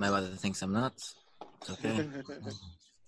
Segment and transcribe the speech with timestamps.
[0.00, 1.14] My mother thinks I'm nuts.
[1.60, 2.08] It's okay.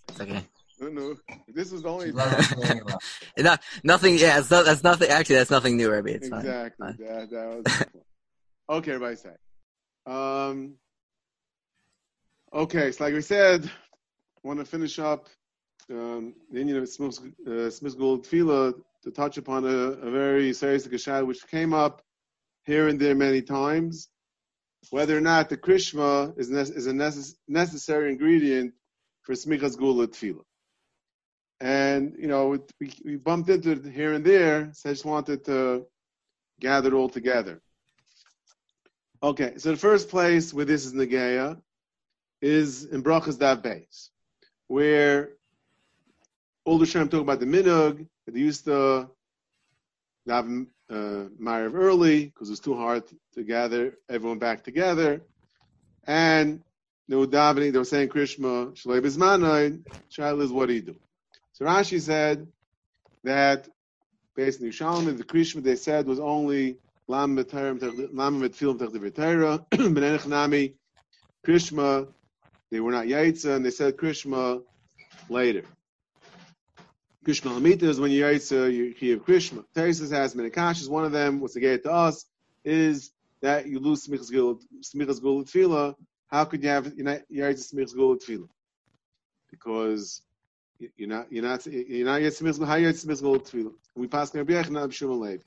[0.08, 0.44] It's okay.
[0.79, 1.17] no, no.
[1.49, 3.03] This was the only She's not understanding about
[3.34, 3.42] it.
[3.42, 4.18] No, nothing.
[4.18, 5.09] Yeah, it's not, that's nothing.
[5.09, 6.11] Actually, that's nothing new, Rabbi.
[6.11, 6.41] It's fine.
[6.41, 6.87] exactly.
[6.89, 6.97] Fine.
[6.99, 7.87] That, that was
[8.69, 9.31] okay, everybody say.
[10.05, 10.75] Um,
[12.53, 13.71] okay, so like we said,
[14.43, 15.29] want to finish up
[15.90, 18.74] um, the Indian of Smith uh, Smith Gould Tefillah
[19.05, 22.02] to touch upon a, a very serious geshad which came up
[22.66, 24.11] here and there many times.
[24.91, 28.75] Whether or not the Krishma is, nec- is a necess- necessary ingredient
[29.23, 30.45] for Smichas Gula Tefillah.
[31.61, 35.05] And, you know, it- we, we bumped into it here and there, so I just
[35.05, 35.87] wanted to
[36.60, 37.60] gather it all together.
[39.23, 41.60] Okay, so the first place where this is Negea
[42.41, 44.09] is in Brachas Dav Beis,
[44.66, 45.35] where
[46.65, 49.09] all the Shem talk about the Minug, they used to
[50.29, 50.46] have
[50.92, 55.23] uh, Mariv early because it's too hard to gather everyone back together.
[56.06, 56.62] And
[57.09, 60.96] they were davening, they were saying Krishma, Shalei Bismanai, Shaila is what do you do?
[61.52, 62.46] So Rashi said
[63.24, 63.68] that
[64.36, 66.76] based on Yerushalmi, the Krishma they said was only
[67.08, 67.78] Lam V'Tera,
[69.70, 70.74] B'Nenech Nami,
[71.46, 72.08] Krishma,
[72.70, 74.62] they were not Yaitza, and they said Krishma
[75.28, 75.64] later.
[77.24, 79.64] Krishma Lamita is when you Yaitza, you hear Krishma.
[79.76, 80.88] Teresis has many kashas.
[80.88, 82.26] One of them, what's the get to us,
[82.64, 84.32] is that you lose Smichas
[85.22, 85.94] Gul Tefillah.
[86.28, 88.48] How could you have Yaitza Smichas Gul Tefillah?
[89.50, 90.22] Because
[90.80, 93.72] you- you're not you're not you're not yet Smichas How you Yaitza Smichas Gul Tefillah?
[93.94, 95.40] We pass Rabbi Yechon Abishum.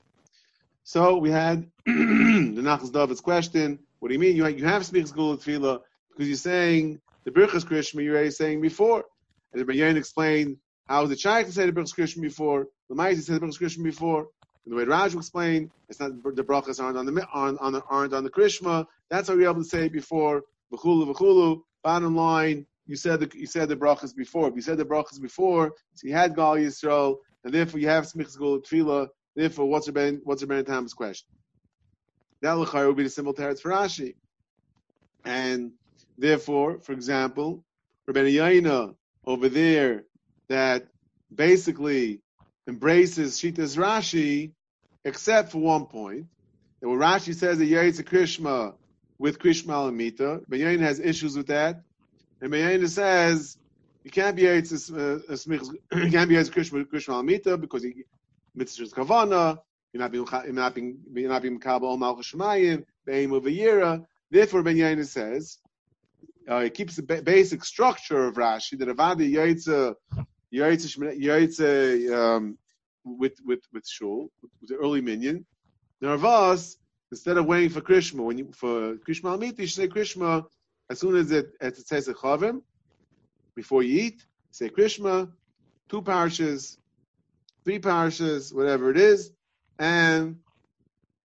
[0.83, 3.79] So we had the Nachas David's question.
[3.99, 4.37] What do you mean?
[4.37, 5.81] You you have Smichas Gul Tefillah
[6.11, 9.03] because you're saying the Birchas Krishma you're already saying before.
[9.51, 10.57] And the Bayan explained
[10.87, 14.27] how the Shaykh said the Birchas Krishma before, the Ma'azi said the Birchas Krishma before,
[14.65, 17.83] and the way Raj explained, it's not the brachas aren't on the mi- on, the
[17.89, 18.87] aren't on the.
[19.09, 20.43] That's how we were able to say before.
[20.73, 21.61] V'chulu v'chulu.
[21.83, 24.47] Bottom line, you said the you said the brachas before.
[24.47, 28.05] If you said the brachas before, so you had Gal Yisrael, and therefore you have
[28.05, 29.07] Smichas Gul Tefillah.
[29.35, 31.27] Therefore, what's Rabbi what's Rabbi Tam's question?
[32.41, 34.15] That l'chayr would be the simple teretz for Rashi,
[35.23, 35.73] and
[36.17, 37.63] therefore, for example,
[38.07, 38.95] Rabbi Yaina
[39.27, 40.05] over there
[40.47, 40.87] that
[41.33, 42.21] basically
[42.67, 44.51] embraces Shitas Rashi,
[45.03, 46.27] except for one point.
[46.81, 48.75] That when Rashi says that Yaitz Krishma
[49.17, 51.81] with Krishma Alamita, Bayan has issues with that.
[52.41, 53.57] And Bayan says
[54.03, 55.73] you can't be Yaitz uh, Smichas-
[56.03, 58.05] you can't be Yaitz Krishma Krishma Alamita because he
[58.57, 59.59] mitzvahs kavana.
[59.93, 63.49] You're not being you're not being you're not being kabel malchus shemayim beim of a
[63.49, 64.05] yira.
[64.29, 65.59] Therefore, Ben Yaina says
[66.49, 69.95] uh, it keeps the ba- basic structure of Rashi that Avadi Yaitza
[70.53, 72.57] Shmini- Yaitza um,
[73.03, 75.45] with with with Shul with the early minion.
[76.01, 76.77] Narvas
[77.11, 80.45] instead of waiting for Krishma when you for Krishma Almiti, you say Krishma
[80.89, 82.61] as soon as it as it says chavim
[83.55, 84.25] before you eat.
[84.51, 85.31] Say Krishma,
[85.89, 86.77] two parishes,
[87.63, 89.31] three parishes, whatever it is,
[89.79, 90.37] and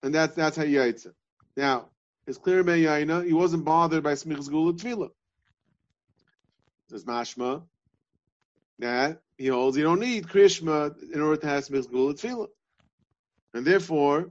[0.03, 1.13] and that's that's how Yaitza.
[1.57, 1.89] Now
[2.27, 5.11] it's clear Ben Yaina, he wasn't bothered by Smichas Gula Tefillah.
[6.91, 7.63] Says Mashma
[8.79, 12.49] that he holds you don't need Krishma in order to have Smichas Gula Tefillah.
[13.55, 14.31] And therefore,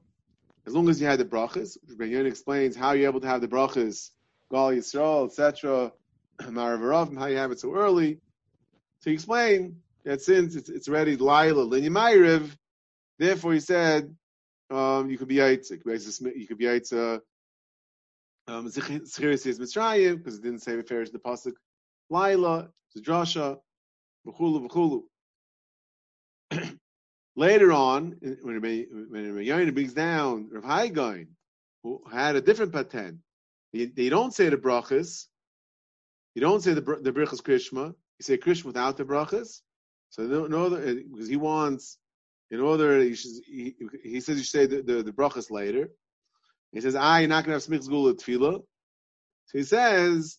[0.65, 3.41] as long as you had the brachas, Ben Yaina explains how you're able to have
[3.41, 4.11] the brachas,
[4.51, 5.91] Gal Yisrael, etc.,
[6.41, 8.19] Marav how you have it so early.
[9.03, 12.49] To explain that since it's, it's already Laila, Linya Ma'ariv,
[13.17, 14.13] therefore he said,
[14.69, 15.81] um, you could be Yaitzik.
[16.35, 17.21] You could be Yaitza,
[18.47, 21.53] um, Mitzrayim, because it didn't say refers to the Pasuk,
[22.09, 23.57] Laila, the Drasha,
[27.35, 31.27] Later on, when Rabbi brings down Rav Haigain,
[31.83, 33.19] who had a different patent,
[33.73, 35.27] they, they don't say the brachas,
[36.35, 39.61] you don't say the, the brachas Krishma, you say Krishma without the brachas.
[40.09, 41.97] So no, no, because he wants,
[42.49, 45.89] in order, he, should, he, he says you should say the, the, the brachas later.
[46.71, 48.61] He says, ah, you're not going to have smichs gula tefillah.
[49.45, 50.37] So he says,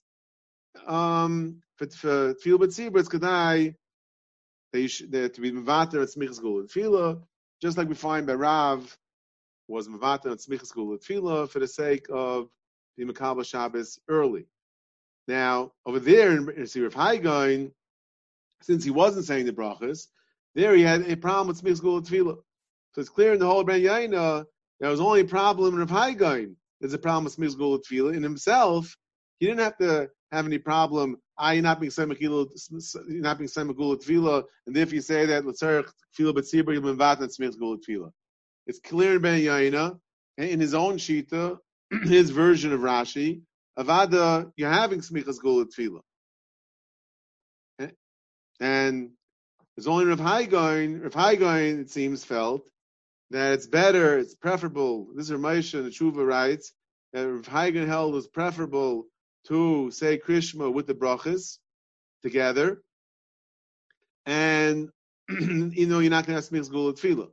[0.87, 3.75] um, for, for tefillah b'tzibur, it's kedai,
[4.73, 7.23] that you should, that to be mevater at smichs gula tefillah,
[7.63, 8.97] just like we find by Rav,
[9.67, 12.49] was mevater at smichs gula tefillah for the sake of
[12.97, 14.47] the Makabah Shabbos early.
[15.29, 17.71] Now, over there in, in Sirif Haigain,
[18.63, 20.09] since he wasn't saying the brachas,
[20.55, 22.39] there he had a problem with Smichs Gula Tefillah.
[22.93, 24.45] So it's clear in the whole Ben Yaina,
[24.81, 26.55] there was only a problem in Rav Haigain.
[26.81, 28.17] There's a problem with Smichs Gula Tefillah.
[28.17, 28.97] In himself,
[29.39, 31.17] he didn't have to have any problem.
[31.41, 32.47] You're not being Semach you're
[33.21, 35.83] not being Semach Gula Tefillah, and if you say that, say
[36.19, 38.11] Tefillah B'tzibur, you'll be Vat and Smichs Gula Tefillah.
[38.67, 39.99] It's clear in Ben Yaina,
[40.37, 41.59] in his own Shita,
[42.05, 43.43] his version of Rashi,
[43.79, 46.01] Avada, you're having smichas gula tefillah.
[47.79, 47.91] Eh?
[48.59, 49.11] And
[49.77, 52.69] there's only Rav Haigoin, Rav Haigoin, it seems, felt
[53.31, 55.09] that it's better, it's preferable.
[55.15, 56.73] This is Ramesha and Tshuva writes
[57.13, 59.07] that Rav Haigoin held was preferable
[59.47, 61.59] to say Krishma with the brachas
[62.23, 62.83] together.
[64.27, 64.91] And
[65.29, 67.31] you know you're not going to have smichas gula tefillah.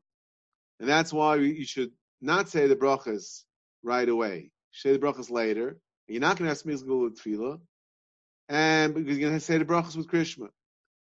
[0.79, 1.91] And that's why you should
[2.21, 3.43] not say the brachas
[3.83, 4.51] right away.
[4.71, 5.77] Say the brachas later.
[6.07, 7.59] You're not going to have smichas gula tefillah,
[8.49, 10.49] and because you're going to say the brachas with Krishma.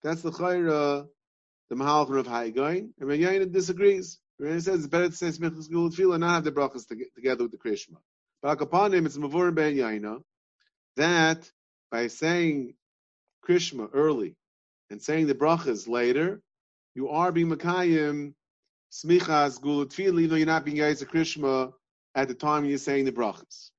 [0.02, 1.06] That's the chayra,
[1.70, 2.90] the Mahalach of Haigain.
[3.00, 4.20] And Yaina disagrees.
[4.38, 7.44] Ben says it's better to say Smichas gula Tefillah and not have the brachas together
[7.44, 7.96] with the Krishma.
[8.42, 10.20] But upon him, it's Mavur Ben Yaina
[10.96, 11.50] that
[11.90, 12.74] by saying
[13.46, 14.36] Krishma early
[14.90, 16.40] and saying the brachas later,
[16.94, 18.34] you are being Makayim
[18.92, 21.72] Smichas Gul Tefillah, even though you're not being Yaisa Krishma
[22.14, 23.70] at the time you're saying the brachas.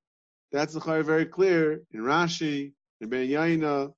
[0.52, 3.94] That's the chayra very clear in Rashi, in Ben Yaina.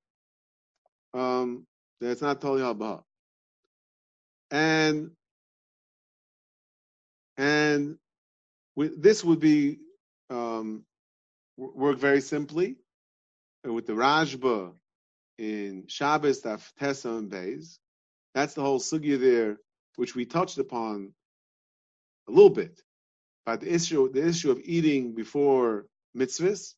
[1.14, 1.66] Um,
[2.00, 3.02] that's not totally Haba.
[4.50, 5.10] And
[7.36, 7.96] and
[8.76, 9.78] we, this would be
[10.30, 10.84] um,
[11.56, 12.76] work very simply
[13.74, 14.72] with the Rajba
[15.38, 17.78] in Shabbos Taf Tessa and Beis.
[18.34, 19.58] That's the whole sugya there,
[19.96, 21.12] which we touched upon
[22.28, 22.80] a little bit.
[23.46, 25.86] But the issue, the issue of eating before
[26.16, 26.74] mitzvahs.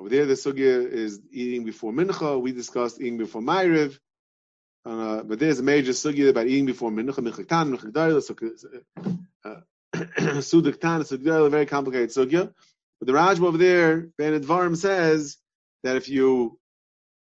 [0.00, 2.40] Over there, the sugya is eating before mincha.
[2.40, 3.98] We discussed eating before ma'ariv.
[4.84, 8.22] Uh, but there's a major sugya about eating before mincha, mincha tan, mincha gdaila,
[9.94, 12.52] sudak tan, sudak very complicated sugya.
[12.98, 15.36] But the Rajba over there, Ben Advarim says
[15.82, 16.58] that if you,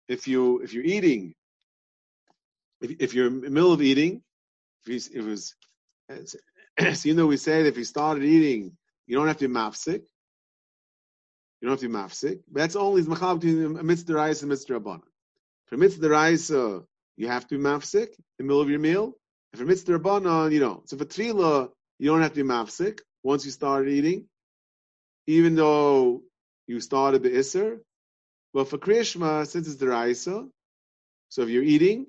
[0.08, 1.34] if you, if you're eating,
[2.82, 4.22] if, if you're in the middle of eating,
[4.86, 5.56] if, it was,
[6.30, 6.38] so
[7.04, 10.02] you know we that if you started eating, you don't have to be mafsik.
[11.62, 12.40] You don't have to be mafsik.
[12.52, 15.02] That's only the machal between mitzvah rice and mitzvah rabbanon.
[15.68, 16.82] For mitzvah rice, uh,
[17.18, 19.14] you have to be mafsik in the middle of your meal.
[19.54, 20.88] If for mitzvah rabbanon, you don't.
[20.90, 24.28] So for tefillah, you don't have to be mafsik once you started eating,
[25.28, 26.22] even though
[26.68, 27.80] you started the iser.
[28.56, 30.48] But for krishma, since it's the raisa,
[31.28, 32.08] so if you're eating,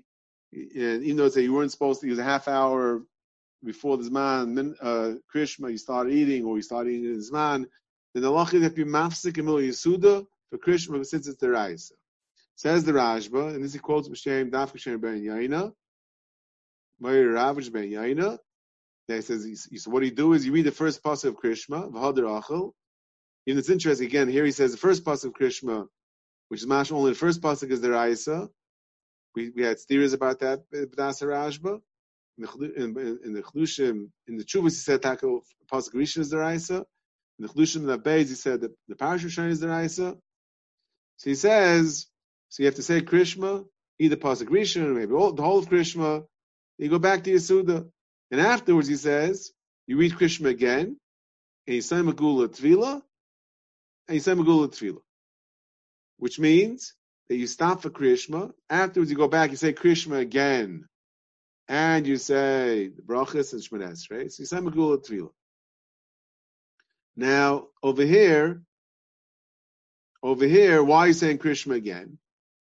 [0.52, 3.02] and even though say you weren't supposed to use a half hour
[3.64, 7.66] before the zman, uh, krishma, you start eating or you start eating in zman,
[8.14, 11.94] then the lach is to be mafsik in yisuda for krishma since it's the raisa.
[12.54, 15.72] Says the Rajba, and this he quotes B'Shem Dafka Shem Ben Yaina,
[17.00, 18.38] Meir Ravish Ben Yaina.
[19.08, 22.40] He says, so what you do is you read the first pasuk of Krishma, V'Hader
[22.40, 22.72] Achel.
[23.46, 25.87] And it's interesting, again, here he says the first pasuk of Krishma,
[26.48, 28.48] which is mash only the first pasuk is the Raisa.
[29.34, 31.81] We, we had theories about that, uh, B'Dasa Rajba.
[32.38, 35.40] In the, in, the Chlushim, in the Chuvas, he said Tako
[35.72, 36.84] Pasuk Rishon is the Raisa.
[37.38, 40.16] In the Chlushim and the Beis, he said that the Parashah is the Raisa.
[41.16, 42.06] So he says,
[42.50, 43.64] so you have to say Krishma,
[43.98, 46.25] either Pasuk Rishon or maybe all, the whole of Krishma.
[46.78, 47.88] You go back to Yasuda.
[48.31, 49.52] And afterwards he says,
[49.87, 50.98] you read Krishma again,
[51.66, 53.00] and you say Magula Tvila,
[54.08, 55.00] and you say Magula Tvila.
[56.18, 56.94] Which means
[57.28, 58.52] that you stop for Krishma.
[58.70, 60.86] Afterwards you go back, you say Krishma again.
[61.68, 64.30] And you say the brachas and Shmanes, right?
[64.30, 65.30] So you say Magula Tvila.
[67.16, 68.62] Now, over here,
[70.22, 72.19] over here, why are you saying Krishma again?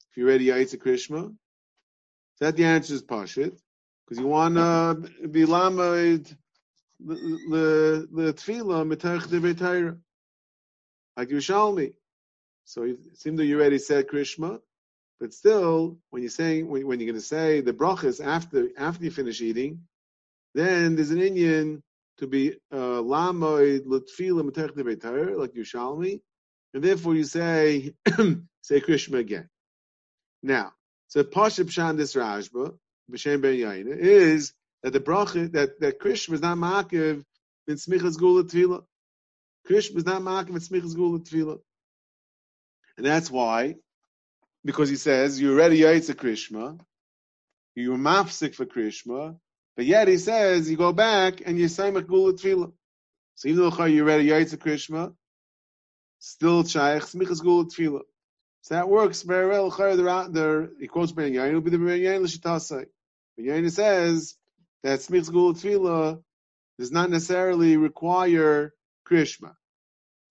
[0.09, 1.35] If you're ready, Yaitza Krishma.
[2.39, 3.57] That the answer is Pashit.
[4.07, 6.35] Because you want to be lamed
[6.99, 9.97] the tefillah mitach
[11.17, 11.93] like Yerushalmi.
[12.65, 14.59] So it seems that you already said Krishma,
[15.19, 19.05] but still, when you're saying when, when you're going to say the brachas after after
[19.05, 19.81] you finish eating,
[20.53, 21.81] then there's an Indian
[22.17, 26.21] to be uh, lamoid l'tfila mitach de like Yerushalmi,
[26.73, 27.93] and therefore you say
[28.61, 29.49] say Krishma again.
[30.43, 30.73] Now,
[31.07, 32.77] so Pashup Shan this Rajba,
[33.11, 34.53] B'Shem Ben Yaina, is
[34.83, 37.23] that the bracha, that, that Krishma is not makiv
[37.67, 38.83] in Smichas Gula Tefillah.
[39.67, 41.59] Krishma is not makiv in Smichas Gula Tefillah.
[42.97, 43.75] And that's why,
[44.63, 46.79] because he says, you're already Yaitza Krishma,
[47.75, 49.37] you're mafsik for Krishma,
[49.75, 52.71] but yet he says, you go back and you say Gula Tefillah.
[53.35, 55.13] So even though you're already Yaitza Krishma,
[56.19, 58.03] still Shaykh Smichas Gula Tefillah.
[58.61, 59.69] So that works very well.
[59.69, 62.87] The, he quotes Ben Yain, will be the Ben Yain l'shitasai.
[63.37, 64.35] Ben says
[64.83, 66.21] that smichs gul tefillah
[66.79, 68.73] does not necessarily require
[69.07, 69.53] krishma.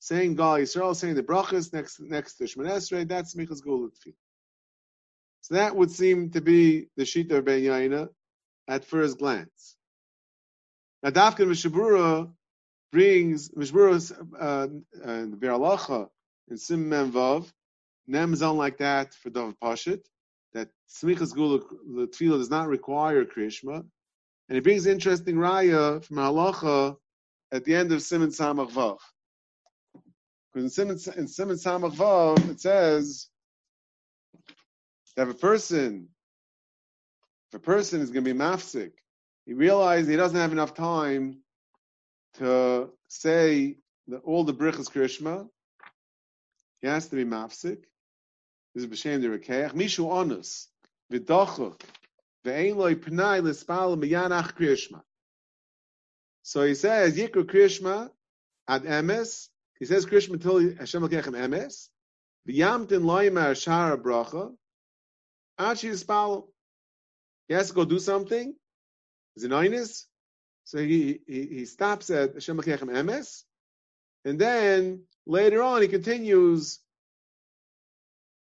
[0.05, 4.13] Saying Gal Yisrael, saying the brachas next next to Shemon Esrei, that's smichs gul tefillah.
[5.41, 8.11] So that would seem to be the shita of Ben Yaina
[8.69, 9.77] at first glance.
[11.03, 12.31] Now, Dafkin Mishabura
[12.93, 14.67] brings Mishbura's uh,
[15.03, 16.11] uh, Beralacha
[16.51, 17.51] in Sim Mem Vav.
[18.07, 20.03] Nem is unlike that for Dav Pashit,
[20.53, 23.77] that Smichas Gula Tefillah does not require Krishma.
[24.51, 26.97] And he brings interesting raya from Halacha
[27.51, 28.99] at the end of Simon Samach Vav.
[30.55, 33.27] Because in Simon, in Simon Samach Vav, it says
[35.17, 36.09] that if a person,
[37.51, 38.93] if a person is going to be mafsik,
[39.47, 41.39] he realizes he doesn't have enough time
[42.39, 43.77] to say
[44.23, 45.49] all the brichas Krishma,
[46.81, 47.79] he has to be mafsik.
[48.75, 49.73] This is b'shem de rekeach.
[49.73, 50.69] Mishu onus
[51.13, 51.81] v'dochuk
[52.47, 55.03] ve'ein loy pnai l'spal miyanach Krishma.
[56.43, 58.11] So he says Yikru Krishma
[58.69, 59.49] ad emes.
[59.79, 61.89] He says Krishma until Hashem lekechem emes.
[62.49, 64.55] V'yamtin loymer shara bracha.
[65.59, 66.47] Achi yispal.
[67.49, 68.55] He has to go do something.
[69.37, 69.97] Is it?
[70.67, 73.43] So he, he, he stops at Hashem lekechem emes.
[74.25, 76.81] And then later on he continues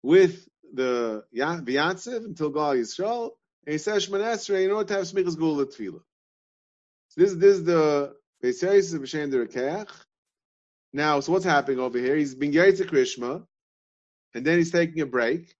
[0.02, 3.30] with the V'yatziv until Gal Yisrael,
[3.66, 6.02] and he says Shemon Esrei in order to have Smichas Gula Tefillah.
[7.08, 9.88] So this, this is the Beiseris of B'Shem Derekeach.
[10.94, 12.16] Now, so what's happening over here?
[12.16, 13.44] He's been Yaitz Krishma,
[14.34, 15.54] and then he's taking a break.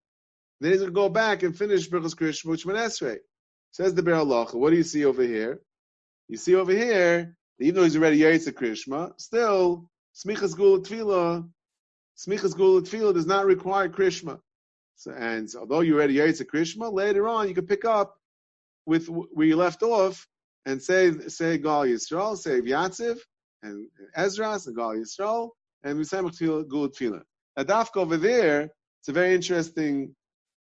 [0.61, 3.19] Then he's going to go back and finish Birchas Krishma Shemon Esrei.
[3.73, 4.47] Says the Ber Allah.
[4.53, 5.61] What do you see over here?
[6.29, 11.47] You see over here, even though he's already Yaitz Krishma, still Smichas Gula Tefillah
[12.17, 14.39] Smichas Gula Tefillah does not require Krishma.
[14.97, 18.17] So, and so although you already ate a Krishma, later on you can pick up
[18.87, 20.29] with where you left off
[20.65, 23.19] and say say Gal Yisrael, say Yatziv,
[23.65, 25.51] and Ezra's and Gal Yisrael,
[25.83, 27.23] and Misamach Gula Tefillah.
[27.57, 30.15] Now, Dafka over there, it's a very interesting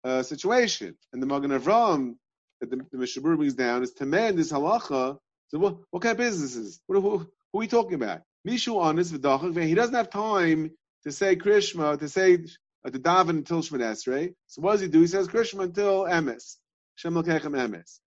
[0.04, 0.96] uh, situation.
[1.12, 2.14] And the Magen Avram
[2.60, 5.18] that the, the Mishabur brings down is to man this halacha.
[5.48, 6.80] So what, what kind of business is?
[6.88, 8.22] Who, who, are we talking about?
[8.46, 10.70] Mishu honest He doesn't have time
[11.04, 12.38] to say Krishma, to say
[12.84, 14.34] uh, to daven until Shemon Esrei.
[14.46, 15.00] So what does he do?
[15.00, 16.56] He says Krishma until Emes.
[16.94, 17.98] Shem Emes.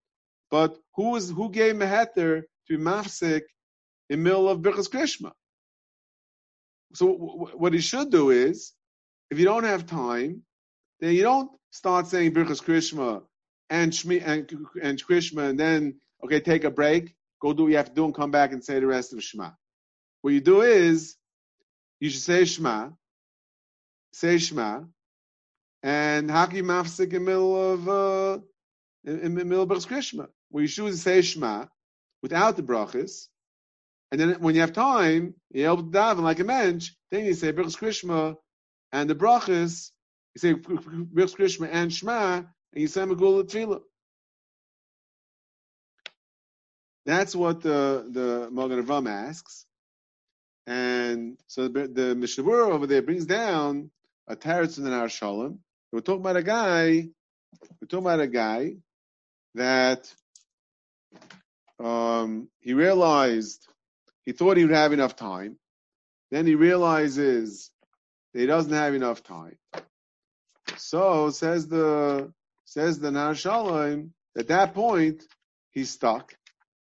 [0.50, 3.42] But who is who gave Meheter to be mafsik
[4.10, 5.32] in middle of Birchas Krishma?
[6.94, 8.74] So w- what he should do is,
[9.30, 10.44] if you don't have time,
[11.00, 13.22] then you don't start saying Birchas Krishma
[13.70, 14.52] and Shmi and,
[14.82, 18.06] and Krishma, and then okay, take a break, go do what you have to do,
[18.06, 19.52] and come back and say the rest of Shema.
[20.22, 21.16] What you do is
[22.00, 22.90] you should say Shema,
[24.12, 24.82] say Shema,
[25.84, 28.40] and Haki Mafsik in the middle of uh,
[29.06, 31.68] in, in middle of Birchas Krishma, where you should say Shema
[32.22, 33.28] without the brachas,
[34.12, 37.54] and then when you have time, able to daven like a mensch, then you say
[37.54, 38.36] Birchas Krishma
[38.92, 39.92] and the brachas,
[40.34, 43.82] you say Birchas Krishma and Shema, and you say Megula Tefillah.
[47.06, 49.66] That's what the the Magen Avraham asks.
[50.68, 53.90] And so the, the Mishnah over there brings down
[54.28, 55.60] a teretz in our Shalom.
[55.92, 57.08] We're talking about a guy.
[57.82, 58.76] We're talking about a guy
[59.56, 60.14] that
[61.80, 63.69] um, he realized
[64.30, 65.58] he thought he would have enough time.
[66.30, 67.72] Then he realizes
[68.32, 69.58] he doesn't have enough time.
[70.78, 72.32] So says the
[72.64, 74.14] says the Nar Shalom.
[74.38, 75.24] At that point,
[75.72, 76.36] he's stuck.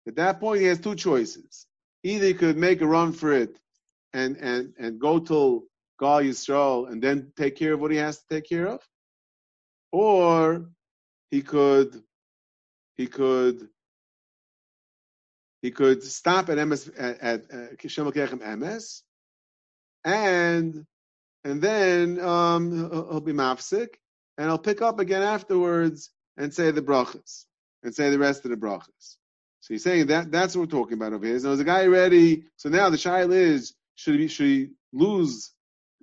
[0.07, 1.65] At that point, he has two choices.
[2.03, 3.59] Either he could make a run for it
[4.13, 5.63] and and and go till
[5.99, 8.83] Gal Yisrael and then take care of what he has to take care of,
[9.91, 10.69] or
[11.31, 12.03] he could
[12.99, 13.71] he could
[15.63, 19.03] he could stop at MS at, at uh, MS,
[20.05, 20.87] and
[21.45, 23.95] and then um, he'll, be mafsik,
[24.37, 27.45] and he'll pick up again afterwards and say the brachas
[27.83, 29.17] and say the rest of the brachas.
[29.61, 31.39] So he's saying that that's what we're talking about over here.
[31.39, 32.45] So a guy ready.
[32.57, 35.53] So now the child is should he, should he lose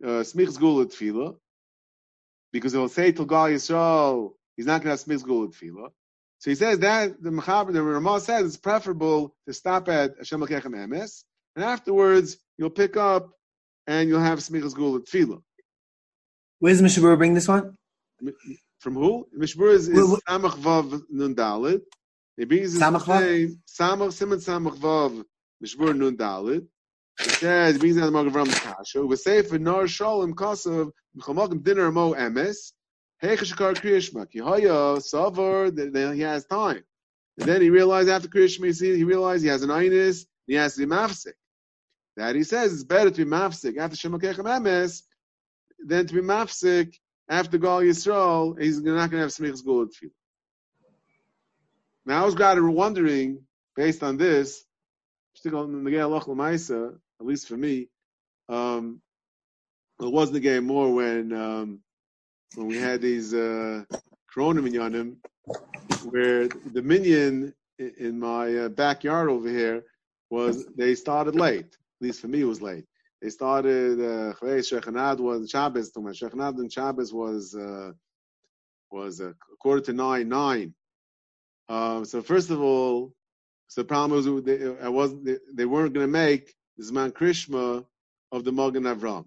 [0.04, 1.38] uh, smichs gula tefillah
[2.52, 5.90] because he'll say to Gal Yisrael he's not going to have smichs gula.
[6.39, 10.42] So he says that the Mechaber, the Ramah says it's preferable to stop at Hashem
[10.42, 11.24] Lekechem Emes,
[11.56, 13.32] and afterwards you'll pick up
[13.88, 15.42] and you'll have smichas gula tefillah.
[16.60, 17.75] Where's Mishabur bring this one?
[18.80, 19.27] From who?
[19.38, 21.82] Mishabur is, is Samach Vav Nun Dalit.
[22.38, 23.58] He brings Samach Vav?
[23.68, 25.24] Samach Simon Samach Vav
[25.63, 26.68] Mishabur Nun Dalit.
[27.20, 31.63] It says, brings down the Magen Avraham Kasha, we say for Nar Shalom Kasav, Mchamagim
[31.63, 32.74] Dinner Mo Emes,
[33.25, 36.84] Heichashakar Kriyashma, Kihaya, Savar, that he has time.
[37.38, 40.82] And then he realized after Kriyashma, he realized he has an Ainis, he has to
[40.82, 41.34] be Mafsik.
[42.17, 45.03] That he says it's better to be Mafsik after Shemakechem Emes
[45.79, 46.96] than to be Mafsik
[47.27, 50.12] after Gal Yisrael, he's not going to have Smich's Gulad Tefillah.
[52.05, 53.44] Now I was glad wondering,
[53.75, 54.63] based on this,
[55.44, 55.53] at
[57.20, 57.89] least for me,
[58.48, 59.01] um,
[60.01, 61.79] It wasn't again more when um,
[62.56, 63.84] when we had these uh,
[64.34, 65.18] Corona minyanim,
[66.10, 69.84] where the minyan i- in my uh, backyard over here
[70.30, 71.66] was they started late.
[71.66, 72.86] At least for me, it was late.
[73.22, 75.92] They started uh, Shechanad was Shabbos.
[75.92, 77.92] Shechanad and Shabbos was uh,
[78.92, 80.74] was a quarter to nine nine.
[81.70, 83.14] Um, so first of all,
[83.68, 87.86] so the problem was they, I wasn't they, weren't going to make the Zman Krishma
[88.32, 89.26] of the Magen Avram.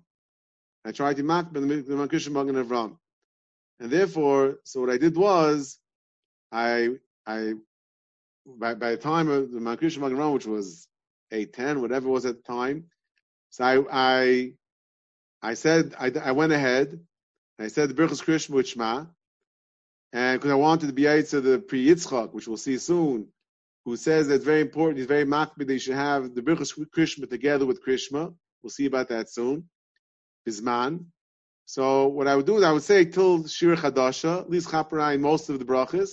[0.84, 2.96] I tried to mark the Zman Krishma Magen Avram,
[3.80, 5.78] and therefore, so what I did was,
[6.52, 7.54] I I
[8.46, 10.88] by by the time of the Zman Krishma which was
[11.30, 12.84] eight ten, whatever it was at the time,
[13.50, 14.52] so I I
[15.42, 16.98] I said I, I went ahead
[17.58, 19.08] I said the Birchas Krishma
[20.12, 23.28] and because I wanted to be to the Pri Yitzchak, which we'll see soon,
[23.84, 26.72] who says that it's very important, he's very makbid that you should have the Birchas
[26.96, 28.34] Krishma together with Krishma.
[28.62, 29.68] We'll see about that soon.
[30.48, 31.06] Bisman.
[31.68, 35.20] So what I would do is I would say till Shir Chadasha, at least Chaparai
[35.20, 36.08] most of the brachas,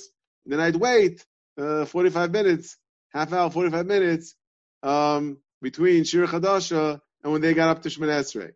[0.45, 1.25] then I'd wait
[1.57, 2.77] uh, 45 minutes,
[3.13, 4.35] half hour, 45 minutes
[4.83, 8.51] um, between Shir Chadasha and when they got up to Shemoneh Esrei.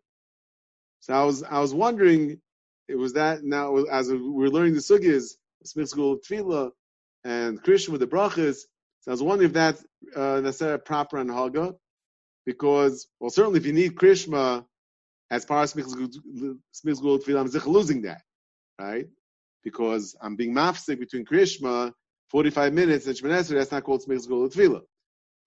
[1.00, 2.38] So I was I was wondering,
[2.86, 6.70] it was that now as we're learning the sugyas, Smith School of Tefillah
[7.24, 8.58] and Krishma with the brachas.
[9.00, 9.82] So I was wondering if that's
[10.14, 11.76] uh, necessarily proper on Haga,
[12.44, 14.66] because well certainly if you need Krishma
[15.30, 18.22] as far as Smith School of Tefillah, I'm losing that,
[18.78, 19.06] right?
[19.62, 21.92] Because I'm being mafsik between Krishma
[22.30, 24.82] 45 minutes and Esrei, that's not called Smith School of Tefillah.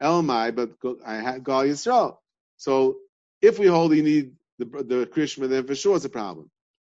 [0.02, 0.72] Elmai, but
[1.06, 2.18] I had Gal Yisrael.
[2.58, 2.98] So
[3.42, 6.50] if we hold you need the the Krishma, then for sure it's a problem.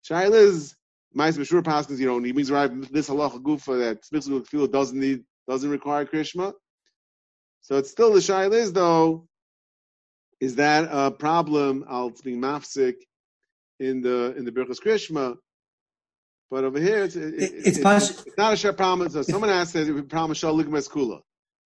[0.09, 0.75] Shaila is
[1.17, 4.49] Ma'is B'Shur Paskins, you know, he means right this halacha gufa that Smith School of
[4.49, 6.53] Tefillah doesn't need doesn't require Krishma.
[7.61, 9.29] So it's still the Shaila is though,
[10.41, 11.85] is that a problem?
[11.89, 12.97] Al being mafsik
[13.81, 15.37] in the in the Birchas Krishma.
[16.51, 19.09] But over here, it's it, It- it- it's it- it's not a share problem.
[19.11, 21.21] So someone asked, says, problem shal ligmas kula.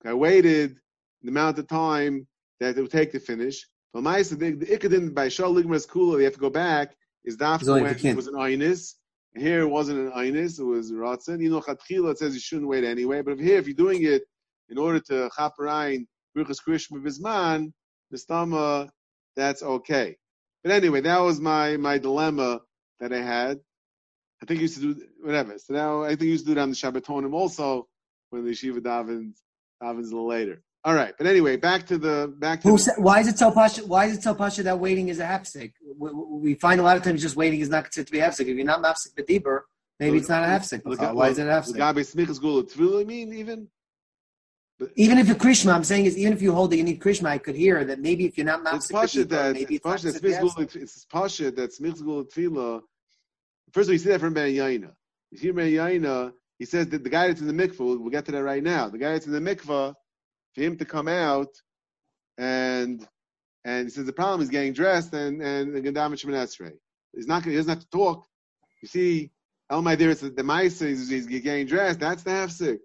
[0.05, 0.77] I waited
[1.23, 2.27] the amount of time
[2.61, 3.66] that it would take to finish.
[3.93, 6.97] But my the, the ikadin by shal ligmas kula, they have to go back.
[7.25, 8.95] Is only when it was an aynis?
[9.37, 11.43] Here it wasn't an aynis; it was ratzin.
[11.43, 13.23] You know, chatchila says you shouldn't wait anyway.
[13.23, 14.23] But over here, if you're doing it
[14.71, 17.73] in order to chaparain birchas krishma bisman,
[18.12, 18.88] mistama,
[19.37, 20.16] that's okay.
[20.62, 22.61] But anyway, that was my my dilemma
[23.01, 23.61] that I had.
[24.42, 25.59] I think I used to do whatever.
[25.59, 27.88] So now I think I used to do it on the Shabbatonim also
[28.31, 29.37] when the yeshiva davens
[29.83, 30.62] davens a little later.
[30.85, 33.37] All right, but anyway, back to the back to Who the, said, why is it
[33.38, 33.85] so pasha?
[33.85, 35.73] Why is it so pasha that waiting is a hapsik?
[35.99, 38.47] We, we find a lot of times just waiting is not considered to be hapsik.
[38.47, 39.62] If you're not mapsik b'dibur,
[39.99, 40.83] maybe it's not a hapsik.
[40.85, 41.77] Look Uh, why is it a look, hapsik?
[41.77, 43.01] Gabi smichas gula tefillah.
[43.01, 43.68] I mean, even
[44.95, 47.27] Even if you're Krishma, I'm saying is even if you hold that you need Krishma,
[47.29, 50.07] I could hear that maybe if you're not it's b'dibur, that maybe it's it's pasha
[50.07, 50.73] that considered to be smichas hapsik.
[50.73, 50.83] gula.
[50.83, 52.79] It's pasha that smichas tefillah.
[52.79, 52.81] Uh,
[53.73, 54.93] first of all, you see that from Ben Yaina.
[55.31, 56.33] You see Ben Yaina.
[56.61, 57.99] He says that the guy that's in the mikvah.
[57.99, 58.88] We'll get to that right now.
[58.88, 59.95] The guy that's in the mikvah,
[60.55, 61.51] for him to come out
[62.37, 63.07] and
[63.64, 66.73] and he says the problem is getting dressed and and the Shemoneh Esrei.
[67.14, 68.25] He's not gonna, he doesn't have to talk.
[68.81, 69.31] You see,
[69.71, 72.01] El there is the Maisa is he's getting dressed.
[72.01, 72.79] That's the hefsek.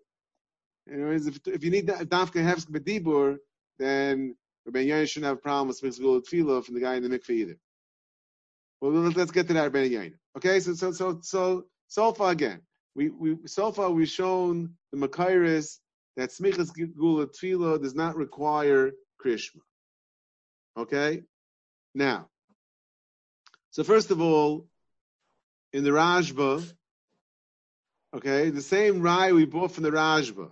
[0.92, 3.38] Anyways, if, if you need that dafka hefsek bedibur,
[3.80, 7.10] then Rabbi Yain shouldn't have a problem with Smith's Tefillah from the guy in the
[7.10, 7.58] mikveh either.
[8.82, 10.14] Well, let's- let's get to that Rabbi Yain.
[10.38, 12.62] Okay, so so so so so far again,
[12.96, 15.80] we we so far we've shown the Makairis
[16.18, 18.92] that Smichas Gula Tefillah does not require
[19.24, 19.62] Krishma.
[20.78, 21.24] Okay?
[21.96, 22.30] Now,
[23.72, 24.68] so first of all,
[25.72, 26.72] in the Rajba,
[28.16, 30.52] okay, the same Rai we bought from the Rajba,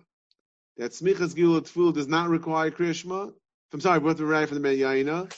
[0.77, 3.34] that Smichas Gula Tefillah does not require Krishma.
[3.73, 5.31] I'm sorry, bought the Rai from the Meyaina.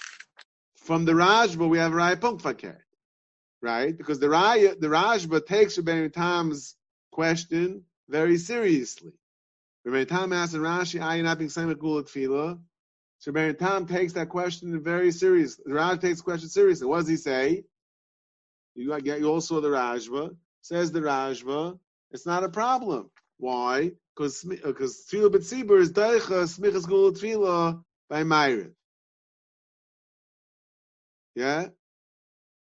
[0.77, 2.77] From the Rajba, we have Rai Punkfaker.
[3.61, 3.97] Right?
[3.97, 6.75] Because the Rai, the Rajba takes Rabbi Tam's
[7.11, 9.13] question very seriously.
[9.85, 12.59] Rabbi Tam asks in Rashi, "Are you not being same with Tefillah?"
[13.19, 15.63] So Rabbi Tam takes that question very seriously.
[15.65, 16.87] The Raj takes the question seriously.
[16.87, 17.63] What does he say?
[18.75, 20.35] You you all saw the Rajva.
[20.61, 21.77] Says the Rajva,
[22.11, 23.11] it's not a problem.
[23.37, 23.91] Why?
[24.15, 28.71] Because because Tefillah B'tzibur is Daicha Smichas Gula Tefillah by Myriv.
[31.35, 31.67] Yeah.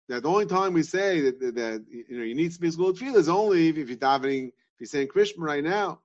[0.08, 2.94] That the only time we say that, that, that you know you need Smichas Gula
[2.94, 6.00] Tefillah is only if, if you're davening, if you're saying Krishma right now.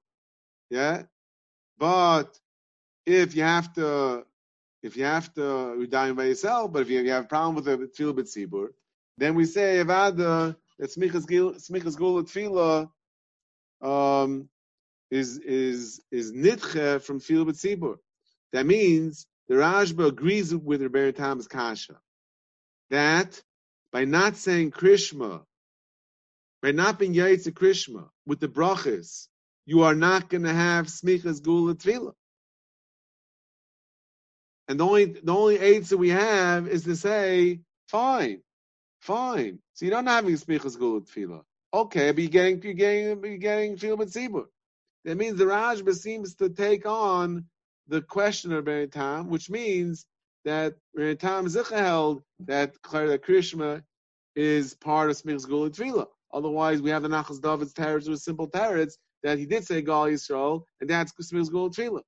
[0.70, 1.04] Yeah.
[1.78, 2.38] But
[3.06, 4.24] if you have to,
[4.84, 7.66] if you have to redain by yourself, but if you, you have a problem with
[7.66, 8.68] the tefillah b'tzibur,
[9.18, 12.90] then we say avada that smichas gula tefillah
[13.82, 14.48] um,
[15.12, 17.98] is is is nitche from tefillah b'tzibur.
[18.54, 22.00] That means the Rashba agrees with Rebbe Tam's kasha
[22.90, 23.42] that
[23.92, 25.44] by not saying Krishma,
[26.62, 29.28] by not being Yaitse Krishma with the brachas,
[29.66, 32.14] you are not going to have smichas gula tefillah.
[34.68, 38.42] And the only the only aids that we have is to say, fine,
[39.02, 39.60] fine.
[39.74, 41.44] So you're not having smichas gula tefillah.
[41.74, 44.46] Okay, but you're getting you're getting you're getting tefillah.
[45.06, 47.46] That means the Rajba seems to take on
[47.88, 50.06] the question of Beren Tam, which means
[50.46, 53.82] that Beren Tam Zicha held that Krishma
[54.36, 56.08] is part of Smichas Gula Tefillah.
[56.34, 60.06] Otherwise, we have the Nachas David's teretz with simple teretz that he did say Gal
[60.06, 62.04] Yisrael, and that's Smichas Gula Tefillah.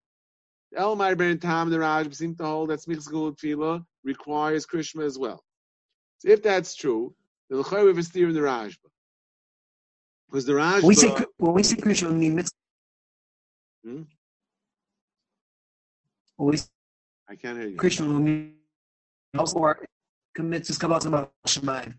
[0.75, 4.65] El Meir Beren Tam and the Raj seem to hold that Smichas Gula Tefillah requires
[4.65, 5.43] Krishma as well.
[6.19, 7.13] So if that's true,
[7.49, 8.77] then the Chayyim is steering the Rajba.
[10.29, 10.83] Because the Rajba...
[10.83, 12.55] We say, when we say Krishma, we mean mitzvah.
[13.83, 14.03] Hmm?
[17.29, 18.19] I can't hear you.
[18.19, 18.55] Mean
[19.55, 19.79] or
[20.35, 21.93] commits his kabbalah shemayim.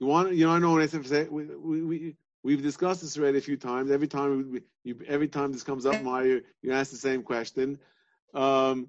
[0.00, 1.24] You want you know I know what I say.
[1.30, 3.90] We, we, we we've discussed this already a few times.
[3.90, 7.78] Every time we, you, every time this comes up, Meyer, you ask the same question.
[8.34, 8.88] Um,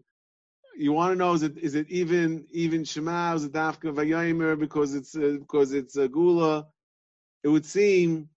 [0.78, 3.34] you want to know is it is it even even Shema?
[3.36, 6.68] Is it Dafka Vayomer because it's uh, because it's a Gula?
[7.44, 8.30] It would seem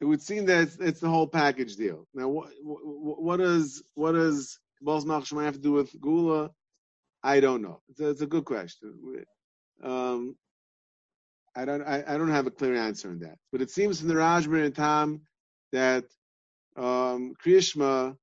[0.00, 2.06] it would seem that it's, it's the whole package deal.
[2.14, 6.50] Now, what does what does Kabbalah's Malchus have to do with Gula?
[7.22, 7.80] I don't know.
[7.88, 8.94] It's a, it's a good question.
[9.82, 10.36] Um,
[11.56, 13.38] I don't I, I, don't have a clear answer on that.
[13.50, 15.22] But it seems from the Rajmer and Tam
[15.72, 16.04] that
[16.76, 18.16] um, Krishma,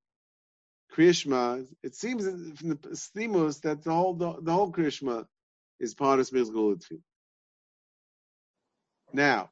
[0.96, 2.26] Krishma, it seems
[2.60, 5.26] from the Stimus that the whole the, the whole Krishma
[5.80, 6.78] is part of Smich's Gula
[9.12, 9.50] Now,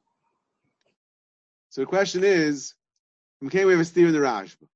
[1.74, 2.72] so the question is,
[3.50, 4.68] can we have a steer in the Rajba?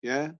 [0.00, 0.30] Yeah?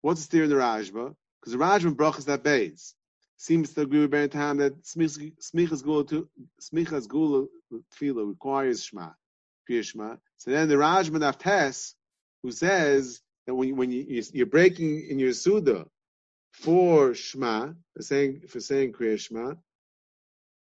[0.00, 1.16] What's a steer in the Rajba?
[1.40, 2.94] Because the Rajba brachas that base
[3.36, 9.14] seems to agree with Beren Tam that smichas gula tefillah requires shma,
[9.68, 10.16] shma.
[10.36, 11.96] So then the Rajman of Tes,
[12.44, 15.86] who says that when when you, you're breaking in your suda
[16.52, 19.58] for shma, for saying for saying kriya shma,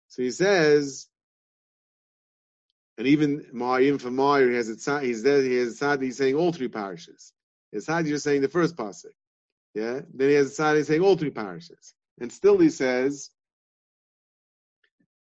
[0.09, 1.07] so he says,
[2.99, 6.51] and even even for he has a he's there, he has a he's saying all
[6.51, 7.31] three parishes.
[7.71, 9.13] His he's just saying the first pasuk.
[9.73, 10.01] Yeah.
[10.13, 11.93] Then he has a side, he's saying all three parishes.
[12.19, 13.29] And still he says,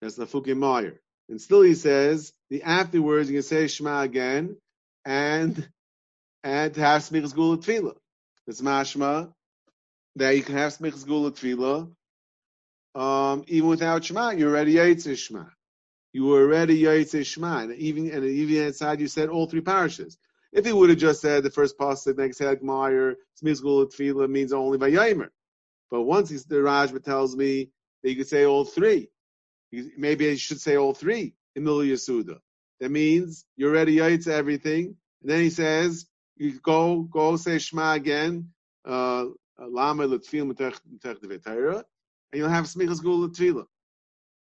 [0.02, 1.00] that's the Fukim Meyer.
[1.30, 4.58] And still he says, the afterwards you can say Shema again,
[5.06, 5.66] and
[6.44, 7.96] and to have Smichas Gula Tefillah.
[8.46, 9.32] It's mashma
[10.18, 11.90] that you can have Smichas Gula Tefillah,
[12.94, 15.46] um, even without Shema, you're already Yitzis Shema.
[16.14, 17.64] You were already Yitzis Shema.
[17.64, 20.18] And even, and even inside you said all three parishes.
[20.52, 24.30] If he would have just said the first pasuk, next said Meyer, Smichas Gula Tefillah
[24.30, 25.30] means only by Yamer.
[25.90, 27.72] But once he's, the Rajma tells me
[28.04, 29.10] that you could say all three,
[29.98, 32.38] maybe I should say all three in Mil Yasuda.
[32.80, 34.96] That means you're ready to everything.
[35.22, 36.06] And then he says,
[36.38, 38.50] you go, go say Shema again,
[38.86, 39.26] uh,
[39.60, 41.84] Lama Latfil Metech Devetayra,
[42.32, 43.66] and you'll have Smichas Gul Latvila.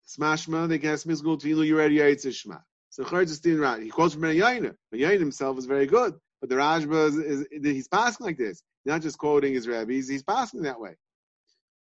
[0.10, 2.58] Smashma, they can have Smichas Gul Latvila, you're ready to Shema.
[2.89, 3.84] So Chayr right.
[3.84, 4.76] He quotes from Ben Yaina.
[4.91, 6.15] Ben Yaina himself is very good.
[6.41, 8.63] But the Rajba is, is, is he's passing like this.
[8.84, 10.95] He's not just quoting his rabbis, he's passing that way.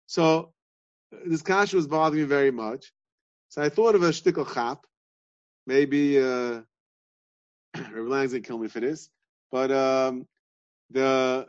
[0.07, 0.51] So
[1.25, 2.91] this kasha was bothering me very much.
[3.49, 4.85] So I thought of a shtickle chap.
[5.65, 6.61] Maybe uh,
[7.95, 9.09] Lang's gonna kill me for this,
[9.51, 10.27] but um,
[10.89, 11.47] the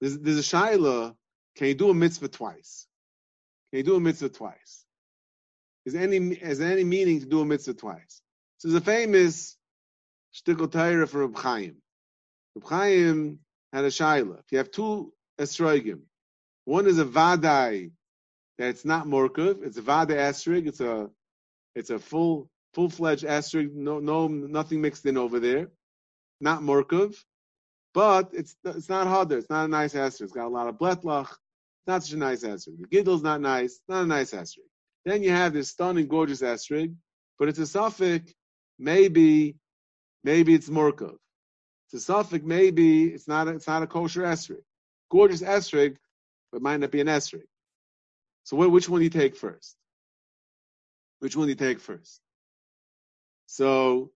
[0.00, 1.14] there's, there's a shaila.
[1.56, 2.86] Can you do a mitzvah twice?
[3.70, 4.84] Can you do a mitzvah twice?
[5.88, 8.20] Is any there any meaning to do a mitzvah twice?
[8.58, 9.56] So there's a famous
[10.34, 11.76] shtickle Torah for Reb Chaim.
[12.56, 13.38] Reb Chaim
[13.72, 14.38] had a shaila.
[14.40, 16.00] If you have two esrogim,
[16.66, 17.92] one is a vadai
[18.58, 19.62] that's not morkav.
[19.62, 20.68] It's a vadai esrig.
[20.68, 21.08] It's a
[21.74, 23.72] it's a full full fledged esrig.
[23.72, 25.70] No no nothing mixed in over there.
[26.38, 27.16] Not morkav,
[27.94, 29.38] but it's it's not harder.
[29.38, 30.20] It's not a nice esrig.
[30.20, 31.30] It's got a lot of bletlach.
[31.30, 32.78] It's not such a nice esrig.
[32.78, 33.80] The giddel's not nice.
[33.88, 34.68] Not a nice esrig.
[35.04, 36.94] Then you have this stunning, gorgeous esrig,
[37.38, 38.32] but it's a suffix.
[38.78, 39.56] Maybe
[40.24, 41.16] maybe it's morkav.
[41.86, 42.44] It's a suffix.
[42.44, 44.62] Maybe it's not a, it's not a kosher esrig.
[45.10, 45.96] Gorgeous esrig
[46.52, 47.42] but might not be an esrog.
[48.44, 49.76] So which one do you take first?
[51.18, 52.20] Which one do you take first?
[53.46, 54.10] So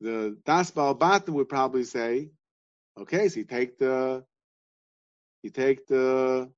[0.00, 0.98] the Das Baal
[1.28, 2.30] would probably say,
[2.98, 4.24] okay, so you take the,
[5.42, 6.50] you take the,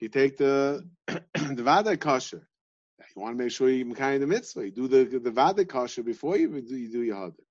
[0.00, 0.86] you take the
[1.56, 2.48] the vada kosher.
[3.16, 4.66] You want to make sure you kind of mitzvah.
[4.66, 7.44] You do the the vada kosher before you do you do your hadar.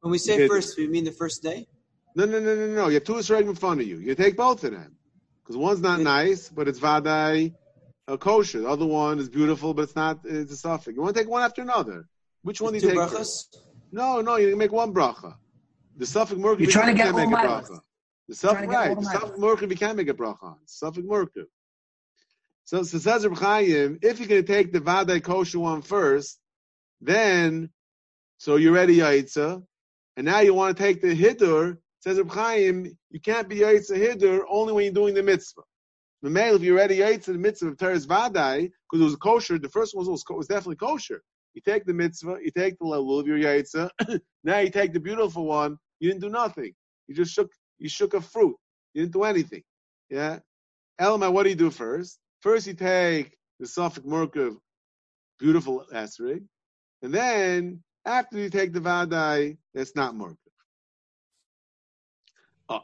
[0.00, 1.66] When we say first, we mean the first day.
[2.14, 2.88] No, no, no, no, no.
[2.88, 3.98] You have two Israelim in front of you.
[3.98, 4.96] You take both of them
[5.42, 7.54] because one's not nice, but it's vadai,
[8.08, 8.60] uh, kosher.
[8.60, 10.20] The other one is beautiful, but it's not.
[10.24, 10.94] It's a suffix.
[10.94, 12.06] You want to take one after another.
[12.42, 12.98] Which one do you Two take?
[12.98, 13.16] brachas?
[13.16, 13.62] first?
[13.92, 14.36] No, no.
[14.36, 15.36] You make one bracha.
[15.96, 16.60] The suffix murkav.
[16.60, 17.80] You're trying to get can't make a all bracha.
[18.28, 18.88] The trying suffix to get.
[18.88, 20.42] The the suffix murkav you can't make a bracha.
[20.42, 20.56] on.
[20.66, 21.46] Suffix murkav.
[22.72, 26.38] So, so says Reb Chaim, if you're going to take the vadai kosher one first,
[27.02, 27.68] then
[28.38, 29.62] so you're ready yaitza,
[30.16, 31.76] and now you want to take the hidur.
[32.00, 35.60] Says Reb Chaim, you can't be yaitza hidur only when you're doing the mitzvah.
[36.22, 39.58] The male, if you're ready yaitza the mitzvah of teres vadai, because it was kosher,
[39.58, 41.22] the first one was, was definitely kosher.
[41.52, 43.90] You take the mitzvah, you take the level of your yaitza.
[44.44, 45.76] now you take the beautiful one.
[46.00, 46.72] You didn't do nothing.
[47.06, 47.50] You just shook.
[47.78, 48.56] You shook a fruit.
[48.94, 49.62] You didn't do anything.
[50.08, 50.38] Yeah.
[50.98, 52.18] Elma, what do you do first?
[52.42, 54.56] First, you take the Suffolk Murkav,
[55.38, 56.42] beautiful esrig,
[57.00, 60.36] and then after you take the Vadai, that's not Murkav.
[62.68, 62.80] Oh,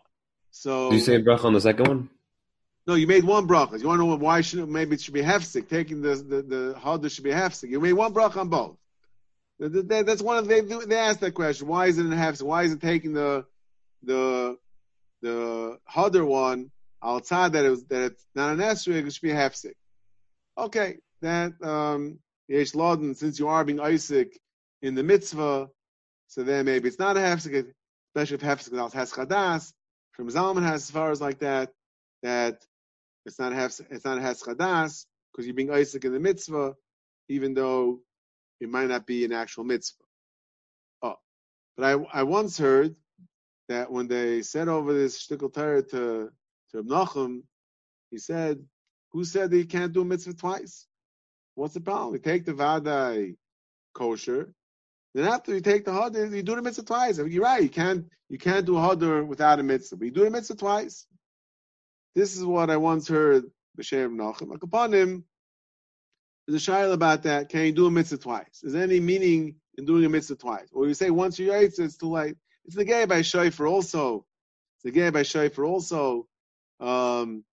[0.52, 2.08] so Do you say a bracha on the second one?
[2.86, 3.78] no, you made one bracha.
[3.80, 5.68] You want to know why should maybe it should be hefsek?
[5.68, 7.68] Taking the the the should be hefsek.
[7.68, 8.76] You made one bracha on both.
[9.58, 11.66] That- that- That's one of they do- they asked that question.
[11.66, 12.42] Why is it in hefsek?
[12.42, 13.44] Why is it taking the
[14.04, 14.56] the
[15.20, 16.70] the hadar one
[17.02, 19.06] outside that it was that it's not an esrog?
[19.06, 19.74] It should be hefsek.
[20.56, 24.38] Okay, that um yesh laden since you are being Isaac
[24.82, 25.68] in the mitzvah,
[26.26, 27.72] so then maybe it's not a hefsek,
[28.14, 29.12] especially if hefsek without has.
[30.12, 31.70] From Zalman has as far as like that
[32.22, 32.64] that
[33.24, 36.74] it's not has it's not has chadas because you're being Isaac in the mitzvah,
[37.28, 38.00] even though
[38.60, 40.04] it might not be an actual mitzvah.
[41.02, 41.16] Oh,
[41.76, 42.96] but I I once heard
[43.68, 46.30] that when they said over this shtickle Torah to
[46.70, 47.42] to Reb Nachum,
[48.10, 48.64] he said,
[49.12, 50.86] "Who said that you can't do a mitzvah twice?
[51.54, 52.14] What's the problem?
[52.14, 53.36] You take the vadai
[53.94, 54.52] kosher,
[55.14, 57.18] then after you take the hadar, you do the mitzvah twice.
[57.18, 57.62] I mean, you're right.
[57.62, 60.56] You can't you can't do a hadar without a mitzvah, but you do the mitzvah
[60.56, 61.06] twice.
[62.14, 63.44] This is what I once heard
[63.78, 64.48] B'Shem Nachum.
[64.48, 65.24] Like upon him,
[66.46, 67.48] there's a shaila about that.
[67.48, 68.62] Can you do a mitzvah twice?
[68.62, 70.68] Is there any meaning in doing a mitzvah twice?
[70.72, 72.36] Or you say once you're yaitz, it's too late.
[72.64, 74.26] It's the gay by shayfer also.
[74.76, 76.26] It's the gay by shayfer also.
[76.80, 77.44] Um,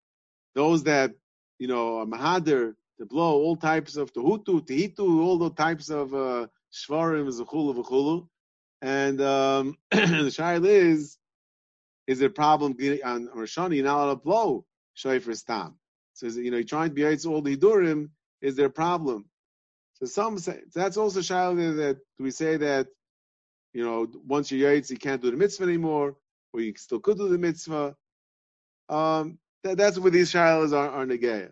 [0.54, 1.12] those that
[1.58, 6.14] you know are mahader to blow all types of tehutu, tehitu, all the types of
[6.14, 8.28] uh, shvarim, zechulu, v'chulu.
[8.82, 11.18] And um, the shaila is,
[12.06, 13.76] is there a problem on Rosh Hashanah?
[13.76, 14.64] You're not allowed to blow
[14.96, 15.76] shayfer stam.
[16.14, 18.10] So you know you're trying to be all the hidurim.
[18.40, 19.26] Is there a problem?
[19.94, 22.88] So some say that's also shaila that we say that
[23.72, 26.16] you know once you're yaitz you can't do the mitzvah anymore,
[26.52, 27.94] or you still could do the mitzvah.
[28.88, 31.50] Um, that, that's what these shilas are, are negaya.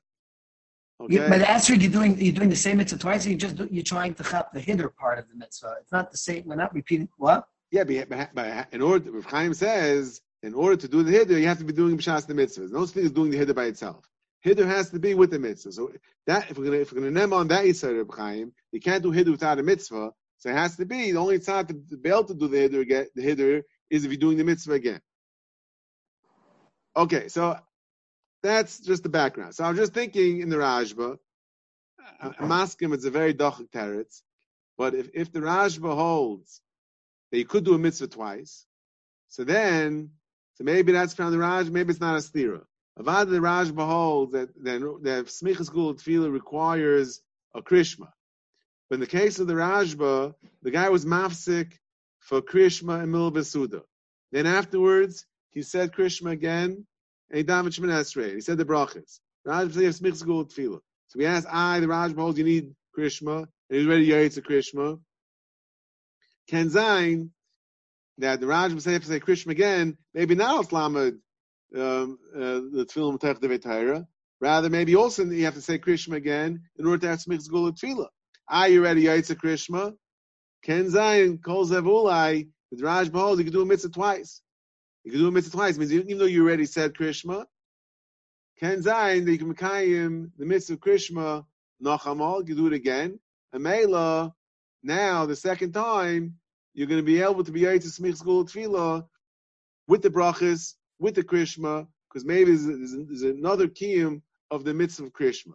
[1.01, 1.15] Okay.
[1.15, 3.27] You, but Esther, you're doing you're doing the same mitzvah twice.
[3.27, 5.75] You just do, you're trying to chop the hinder part of the mitzvah.
[5.81, 6.45] It's not the same.
[6.47, 7.47] We're not repeating what.
[7.73, 11.49] Yeah, but, but, in order, Rav Chaim says, in order to do the hiddur, you
[11.49, 12.71] have to be doing b'shas the mitzvahs.
[12.71, 14.09] No such thing as doing the hiddur by itself.
[14.47, 15.73] Hiddur has to be with the mitzvah.
[15.73, 15.91] So
[16.27, 19.03] that if we're gonna if we're gonna name on that Yisrael Rav Chaim, you can't
[19.03, 20.13] do hiddur without a mitzvah.
[20.39, 22.59] So it has to be the only time to, to be able to do the
[22.59, 23.07] hiddur again.
[23.15, 25.01] The hiddur is if you're doing the mitzvah again.
[26.97, 27.59] Okay, so
[28.43, 29.55] that's just the background.
[29.55, 31.19] So I was just thinking in the Rajba,
[32.21, 34.23] uh, I'm asking it's a very dachik teretz,
[34.79, 36.61] but if, if the Rajba holds
[37.31, 38.67] that you could do a mitzvah twice,
[39.29, 40.11] so then,
[40.55, 42.63] so maybe that's from the Raj, maybe it's not a stira.
[42.99, 47.21] Avad the Rajba holds that that, that smichas gul tefillah requires
[47.55, 48.13] a krishma.
[48.89, 51.73] But in the case of the Rajba, the guy was mafsik
[52.21, 53.83] for krishma and mil vesuda.
[54.31, 56.87] Then afterwards, he said krishma again,
[57.31, 58.35] and he davened Shemoneh Esrei.
[58.35, 59.21] He said the brachas.
[59.47, 64.37] So we asked, I, the Rajba holds you need krishma, and he's ready to yaitz
[64.39, 64.99] a krishma.
[66.49, 67.31] Ken Zayin,
[68.19, 71.19] that the Rajba say to say krishma again, maybe not al Slamed,
[71.77, 74.07] um, uh, the tefillah Matech de Vetayra.
[74.41, 77.71] Rather, maybe also you have to say krishma again in order to have smichas gul
[77.71, 78.09] tefillah.
[78.49, 79.95] Are you ready yaitz a krishma?
[80.63, 84.41] Ken Zayin, kol zevulai, the Rajba holds you can do a mitzvah twice.
[85.05, 85.77] You can do a mitzvah twice.
[85.77, 87.45] It means even though you already said krishma,
[88.59, 91.45] Ken Zayin, that you can mekayim the mitzvah of krishma,
[91.83, 93.19] nachamal, you can do it again.
[93.53, 94.35] And Mela,
[94.83, 96.37] now the second time,
[96.73, 99.07] you're going to be able to be able to smich school tefillah
[99.87, 105.05] with the brachas, with the krishma, because maybe there's, there's, another kiyum of the mitzvah
[105.05, 105.55] of krishma.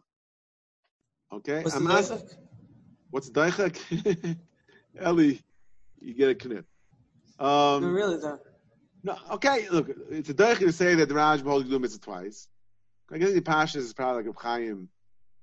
[1.31, 2.29] Okay, What's the asking,
[3.09, 3.77] what's daichak?
[5.01, 5.35] Eli,
[5.99, 6.65] you get a knip.
[7.39, 8.39] Um, No, really though.
[9.03, 12.01] No, okay, look, it's a daichak to say that the Raj holds you do mitzvah
[12.01, 12.47] twice.
[13.12, 14.89] I guess the Pasha is probably like a Chaim.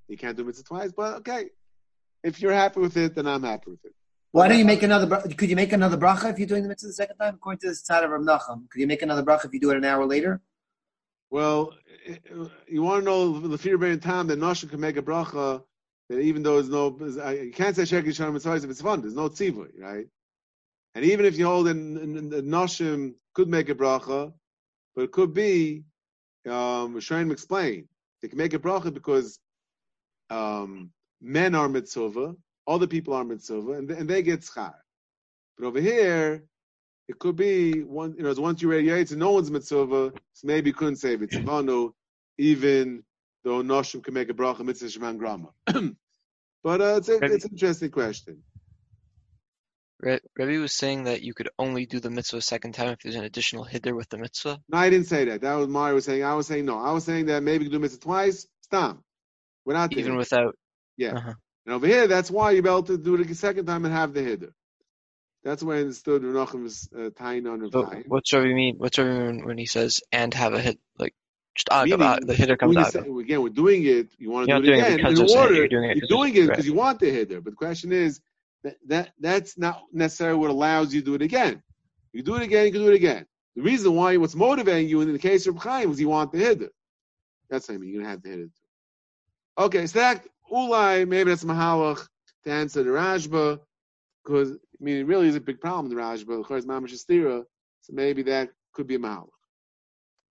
[0.09, 1.47] You can't do mitzvah twice, but okay.
[2.23, 3.93] If you're happy with it, then I'm happy with it.
[4.33, 5.07] Why don't you make another?
[5.35, 7.35] Could you make another bracha if you're doing the mitzvah the second time?
[7.37, 9.77] According to the side of Rav could you make another bracha if you do it
[9.77, 10.43] an hour later?
[11.31, 11.73] Well,
[12.69, 15.63] you want to know the fear bearing time that Noshim can make a bracha,
[16.09, 16.97] that even though there's no,
[17.33, 20.07] you can't say Shalom Mitzvah if it's fun, there's no tzivui, right?
[20.97, 24.33] And even if you hold in, the Noshim could make a bracha,
[24.95, 25.85] but it could be,
[26.47, 27.87] um, Rishonim explain,
[28.23, 29.39] they can make a bracha because
[30.31, 32.35] um, men are mitzvah,
[32.67, 34.73] other people are mitzvah, and, and they get schar.
[35.59, 36.43] But over here,
[37.09, 40.47] it could be one, you know, once you read yaitz and no one's mitzvah, so
[40.47, 41.91] maybe you couldn't say mitzvah,
[42.39, 43.05] even
[43.45, 45.51] though noshim can make a bracha mitzvah shman grama.
[46.65, 48.43] but uh, it's, a, it's an interesting question.
[50.01, 53.15] Rebbe was saying that you could only do the mitzvah a second time if there's
[53.15, 54.61] an additional hiddur with the mitzvah.
[54.69, 55.41] No, I didn't say that.
[55.41, 56.23] That was Mari was saying.
[56.23, 56.79] I was saying no.
[56.79, 58.47] I was saying that maybe you can do mitzvah twice.
[58.63, 59.01] Stop.
[59.65, 60.19] We're not even there.
[60.19, 60.57] without.
[60.97, 61.15] Yeah.
[61.15, 61.35] Uh-huh.
[61.65, 64.13] And over here, that's why you're able to do it a second time and have
[64.13, 64.53] the hiddur.
[65.43, 68.77] That's why I understood Renachim's uh, tying on But what's Rebbe mean?
[68.79, 71.15] What's Rebbe mean when he says and have a hit like
[71.57, 72.95] just ah, the hiddur comes out?
[72.95, 74.09] Again, we're doing it.
[74.19, 75.55] You want to do it again in order.
[75.55, 76.65] You're doing it because right.
[76.65, 77.43] you want the hiddur.
[77.43, 78.21] But the question is
[78.67, 81.63] that, that that's not necessarily what allows you to do it again.
[82.13, 83.27] You do it again, you can do it again.
[83.55, 86.39] The reason why what's motivating you in the case of Chaim was you want the
[86.39, 86.69] hiddur.
[87.49, 87.91] That's what I mean.
[87.91, 88.51] You're gonna have the hiddur.
[89.59, 92.07] Okay, so that ulai maybe that's mahalach
[92.45, 93.61] to answer the Rashba
[94.25, 96.41] because I mean, it really is a big problem the Rashba.
[96.41, 99.31] Of course, Mamash so maybe that could be a mahal.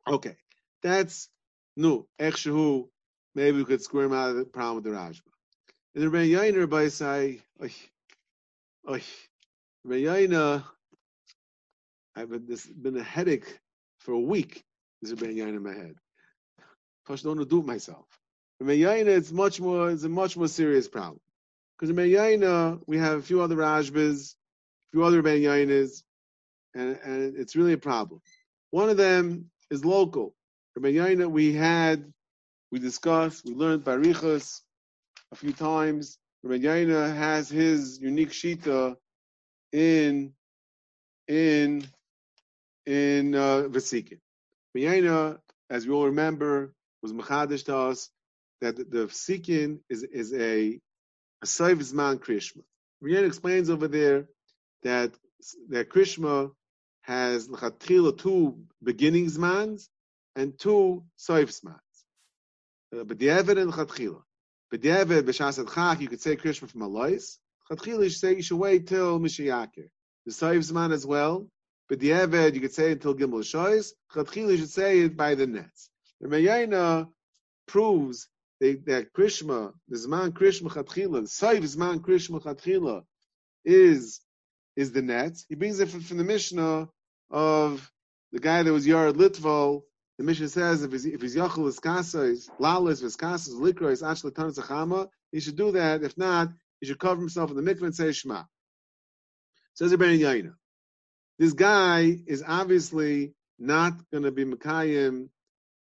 [0.08, 0.36] Okay,
[0.82, 1.30] that's
[1.78, 2.88] no Echshahu.
[3.36, 5.22] Maybe we could square him out of the problem with the Rashba.
[5.96, 7.42] And the Rebbe Yainer by say,
[9.98, 10.64] Yainer,
[12.16, 13.60] I've been, this been a headache
[14.00, 14.64] for a week.
[15.02, 15.96] This Rebbe Yainer in my head.
[17.08, 18.06] I don't want to do it myself.
[18.62, 21.20] Yainer, it's much more, it's a much more serious problem.
[21.78, 26.04] Because in we have a few other Rashbas, a few other Ben Yainas,
[26.76, 28.22] and, and it's really a problem.
[28.72, 30.34] One of them is local.
[30.78, 32.12] Yaina, we had,
[32.72, 34.62] we discussed, we learned Barichas
[35.32, 36.18] a few times.
[36.46, 38.96] Yaina has his unique shita
[39.72, 40.34] in
[41.28, 41.88] in
[42.86, 44.20] in uh, Vesikin.
[44.76, 48.10] Yaina, as we all remember, was mechadish to us
[48.62, 50.80] that the, Vesikin is is a
[51.42, 52.64] a Zman Krishma.
[53.04, 54.28] Rian explains over there
[54.84, 55.12] that
[55.70, 56.52] that Krishma
[57.02, 59.90] has lechatchila two beginning zmans
[60.36, 61.80] and two soif zmans.
[62.98, 63.74] Uh, but the Evid and
[64.80, 65.08] lechatchila.
[65.08, 67.38] But the b'shas chak you could say Krishma from Alois.
[67.70, 69.90] Lechatchila you say you should wait till Mishiyakir.
[70.26, 71.48] The soif zman as well.
[71.90, 73.94] The you could say until Gimel Shois.
[74.14, 75.90] Lechatchila you should say it by the nets.
[76.22, 77.10] The Meyayna
[77.68, 78.28] proves
[78.60, 83.04] that Krishma, the Zman Krishma Chatchila, the Saiv Zman Krishma Chatchila
[83.66, 84.22] is
[84.76, 85.38] is the net.
[85.50, 86.90] He brings it from, from, the Mishnah
[87.30, 87.92] of
[88.32, 89.84] the guy that was Yared Litval.
[90.18, 95.40] The mission says if he's if he's Yachal Iskasas, Lalas Viskasas, Likrois, Ashla Tanasachama, he
[95.40, 96.04] should do that.
[96.04, 96.50] If not,
[96.80, 98.44] he should cover himself in the mikvah and say Shema.
[99.74, 100.54] Says Ibn Yaina.
[101.40, 105.30] This guy is obviously not going to be Mekayim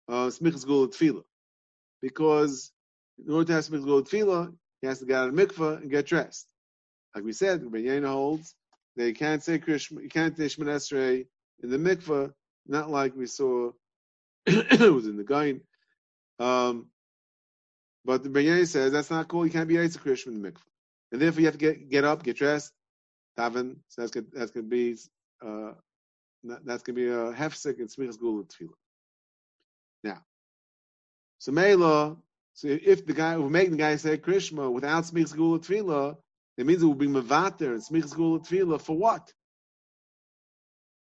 [0.08, 1.24] uh, Smichas Tefillah
[2.02, 2.72] because
[3.26, 5.90] in order to have something to tefillah, he has to get out of mikvah and
[5.90, 6.48] get dressed.
[7.14, 8.56] Like we said, Rabbi Yaina holds
[8.96, 11.26] that you can't say Krishma, you can't say Shemon
[11.64, 12.34] in the mikvah,
[12.68, 13.72] not like we saw
[14.80, 15.62] was in the Gain.
[16.40, 16.88] Um,
[18.04, 19.46] but the Yaina says that's not cool.
[19.46, 20.62] You can't be Yitzhak Krishma in the mikvah,
[21.12, 22.72] and therefore you have to get get up, get dressed,
[23.40, 23.78] daven.
[23.90, 24.98] So that's gonna, that's going to be
[25.46, 25.74] uh,
[26.44, 28.70] that's going to be a hefsek and smichas gula tefillah.
[30.04, 30.24] Now,
[31.40, 32.18] so Mela,
[32.54, 36.18] so if the guy will make the guy say Krishma without Smichas Gula Tefillah,
[36.58, 39.34] it means it will be Mavater and Smichas Gula Tefillah for what?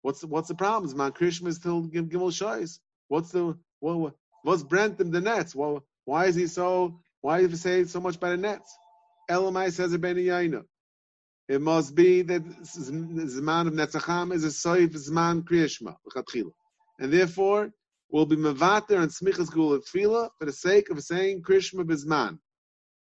[0.02, 0.86] What's the, what's the problem?
[0.86, 2.80] Is Man, Krishma is still Gimel Shois.
[3.08, 5.56] What's the what, what's Brentham the nets?
[5.56, 7.00] Well, why is he so?
[7.22, 8.76] Why is he saying so much about the nets?
[9.30, 10.64] Elamai says it Ben Yaina.
[11.48, 15.96] It must be that Zman of Netzacham is a Soif Zman Krishma,
[17.00, 17.72] and therefore
[18.10, 22.40] we'll be mevater and smichas gula tefila for the sake of saying Krishma bizman.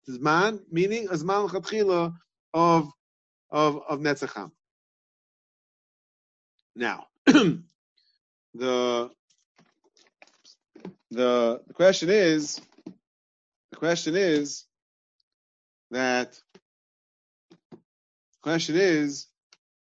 [0.08, 2.14] Zman meaning a zman chatchila
[2.52, 2.90] of
[3.50, 4.50] of of netzacham.
[6.74, 9.10] Now, the
[11.12, 12.60] the the question is
[13.70, 14.64] the question is
[15.90, 16.56] that the
[18.42, 19.26] question is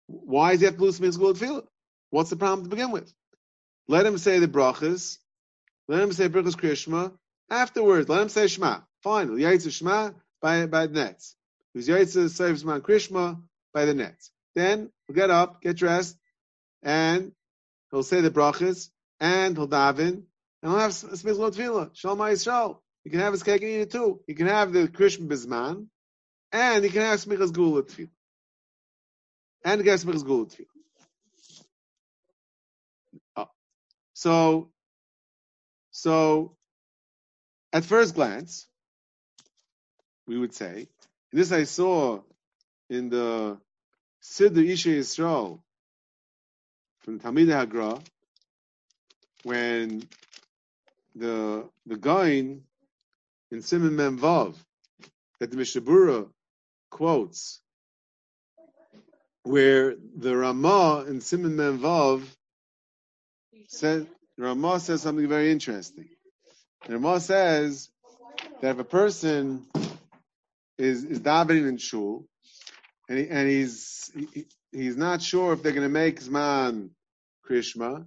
[0.08, 1.64] why is he have to lose smichas gula tefila?
[2.10, 3.14] What's the problem to begin with?
[3.88, 5.18] Let him say the brachas.
[5.88, 7.12] Let him say brachas krishma.
[7.50, 8.80] Afterwards, let him say shema.
[9.04, 9.30] Fine.
[9.30, 10.12] Yaitza shema
[10.42, 11.36] by by the nets.
[11.74, 13.40] Who's yaitza saves man krishma
[13.74, 14.32] by the nets.
[14.56, 16.18] Then he'll get up, get dressed,
[16.82, 17.34] and
[17.92, 20.24] he'll say the brachas, and he'll daven,
[20.62, 21.95] and he'll have smichas gula tefillah.
[21.95, 22.80] Shalom Yisrael.
[23.03, 24.20] You can have his cake and eat it too.
[24.28, 25.88] You can have the Krishma Bisman,
[26.51, 28.10] and you can have smichas gula tefillah.
[29.64, 30.66] And get smichas gula tefillah.
[33.38, 33.49] Oh.
[34.14, 34.70] So,
[35.91, 36.55] so,
[37.72, 38.68] at first glance,
[40.28, 40.88] we would say,
[41.32, 42.22] this I saw
[42.89, 43.57] in the
[44.22, 45.62] Siddur Isha Yisrael
[46.99, 48.01] from Talmid Hagra,
[49.43, 50.03] when
[51.16, 52.64] the the Gain
[53.51, 54.55] in Simon Memvav
[55.39, 56.30] that the Mishnah Berurah
[56.91, 57.62] quotes,
[59.43, 62.24] where the Ramah in Simon Memvav
[63.68, 64.07] said,
[64.38, 66.10] Ramah says something very interesting.
[66.86, 67.89] The Ramah says
[68.62, 69.66] that if a person
[70.78, 72.26] is is davening in shul,
[73.10, 76.89] and he, and he's he, he's not sure if they're going to make Zman
[77.49, 78.05] Krishma.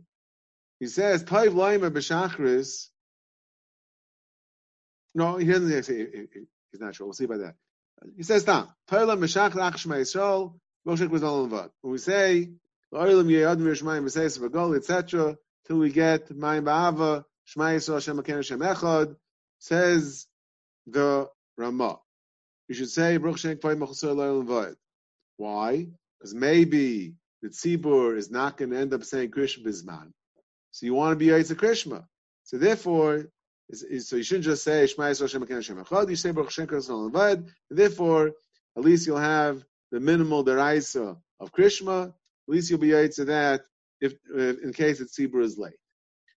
[0.80, 2.88] He says, "Taiv Laima b'Shachris."
[5.14, 6.26] No, he doesn't say
[6.70, 7.06] he's not sure.
[7.06, 7.54] We'll see about that.
[8.16, 12.50] He says, "Tam Taiv Laima b'Shachris Achshma Yisrael Moshe was all Levad." When we say
[12.92, 15.36] "La'olam Yeyad Mirshmayim B'Seis V'Gol," etc.,
[15.66, 19.16] till we get Mayim Ba'ava Shema Yisrael Shem Aken Hashem Echad,
[19.58, 20.26] says
[20.86, 22.00] the Ramah.
[22.68, 24.76] You should say Baruch Shem Kvay Machasor La'olam V'Ad.
[25.36, 25.88] Why?
[26.18, 30.12] Because maybe the tzibur is not going to end up saying Krishma Bisman.
[30.70, 32.06] So you want to be Yitzhak Krishma.
[32.44, 33.28] So therefore,
[33.68, 36.08] is, is, so you shouldn't just say Shema Yisrael Shem Aken Hashem Echad.
[36.08, 37.48] You say Baruch Shem Kvay Levad.
[37.70, 38.32] Therefore,
[38.76, 42.08] at least you'll have the minimal deraisa of Krishma.
[42.08, 42.14] At
[42.48, 43.62] least you'll be Yitzhak that
[44.00, 45.74] if, if in case the tzibur is late.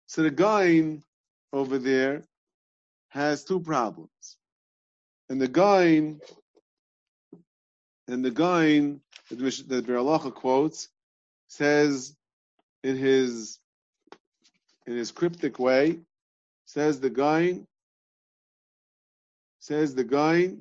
[0.08, 1.00] So the guy
[1.52, 2.24] over there
[3.10, 4.38] has two problems.
[5.30, 6.16] And the guy
[8.08, 8.96] and the guy
[9.30, 10.90] that the Beralacha quotes
[11.48, 12.16] says
[12.84, 13.60] in his
[14.86, 16.00] in his cryptic way,
[16.76, 17.62] says the guy
[19.60, 20.52] says the guy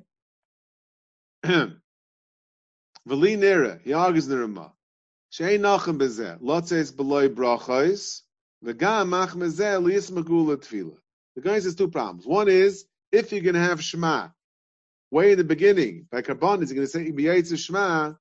[1.43, 4.71] V'li nera, he argues the Rama.
[5.29, 8.21] Shein nachem bezeh, lotzes beloy brachos,
[8.63, 9.33] v'gam mach.
[11.35, 12.25] The guy says two problems.
[12.25, 14.29] One is, if you're going to have Shema,
[15.11, 18.11] way in the beginning, by Karbonis, you're going to say Ibiyatz Shema,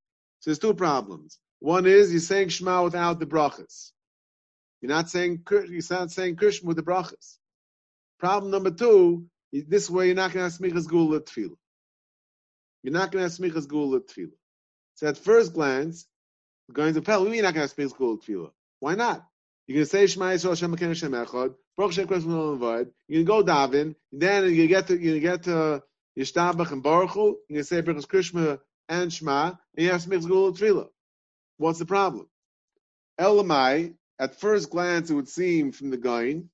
[0.40, 1.38] so there's two problems.
[1.61, 3.92] One is you're saying Shema without the brachas.
[4.80, 7.38] You're not saying you're not saying Krishma with the brachas.
[8.25, 11.59] Problem number two, this way you're not going to have smichas gula tefillah.
[12.83, 14.39] You're not going to have smichas gula tefillah.
[14.95, 16.07] So at first glance,
[16.72, 18.51] going to Pel, you're not going to have smichas gula tefillah.
[18.81, 19.27] Why not?
[19.66, 22.91] You can say Shema Yisrael Hashem Aken Hashem Echad, Baruch Shem Krishma Vod.
[23.09, 25.83] You can go daven, then you get to you get to
[26.18, 27.39] Yishtabach and Baruch Hu.
[27.51, 28.59] You can say Baruch Krishma
[28.89, 30.89] and Shema, and you have Smichas Gula Tefillah.
[31.59, 32.27] What's the problem?
[33.20, 36.49] Elamai, at first glance, it would seem from the Gain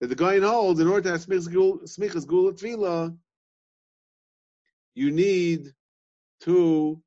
[0.00, 3.16] that the Gain holds in order to have Smichas Gula Tefillah,
[4.94, 5.72] you need
[6.42, 7.00] to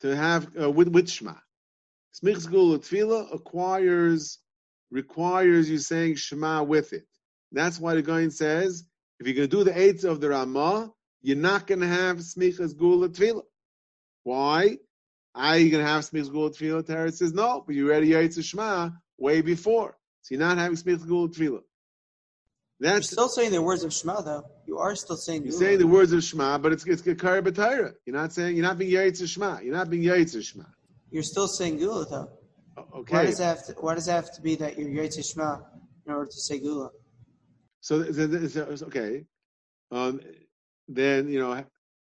[0.00, 1.34] to have uh, with with Shema.
[2.14, 4.38] Smichas Gula Tefillah acquires
[4.90, 7.06] requires you saying Shema with it.
[7.52, 8.84] That's why the Gain says
[9.18, 10.90] if you're going to do the eights of the Ramah,
[11.20, 13.42] you're not going to have Smichas Gula Tefillah.
[14.24, 14.78] Why?
[15.34, 16.84] Are you going to have Smichas Gula Tefillah?
[16.84, 19.96] Teretz says no, but you already Yaitz Shema way before.
[20.22, 21.62] So you're not having Smichas Gula Tefillah.
[22.78, 24.42] That's you're still saying the words of Shema, though.
[24.66, 25.42] You are still saying.
[25.42, 27.92] You're saying the words of Shema, but it's it's Gekar B'Tayra.
[28.06, 29.60] You're not saying you're not being Yaitz Shema.
[29.60, 30.64] You're not being Yaitz Shema.
[31.10, 32.30] You're still saying Gula, though.
[33.00, 33.16] Okay.
[33.16, 35.58] Why does that have to, why does that have to be that you're Yaitz Shema
[36.06, 36.90] in order to say Gula?
[37.82, 39.24] So, okay,
[39.90, 40.20] um,
[40.88, 41.64] then you know,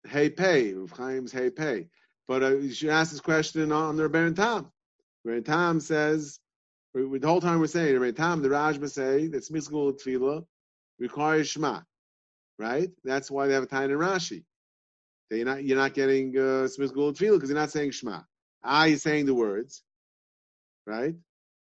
[0.06, 1.88] hey pay, Rav Chaim's hey pay.
[2.28, 4.70] But uh, you should ask this question on the Rebbein Tam.
[5.26, 6.38] Rebbein Tam says,
[6.94, 10.44] we, the whole time we're saying Rebbein Tam, the Rajma say that Smithgul Tefillah
[10.98, 11.80] requires Shema,
[12.58, 12.90] right?
[13.04, 14.44] That's why they have a time in Rashi.
[15.30, 18.20] That you're not you're not getting uh, Smithgul Tefillah because you're not saying Shema.
[18.64, 19.82] Ah, you're saying the words,
[20.86, 21.14] right?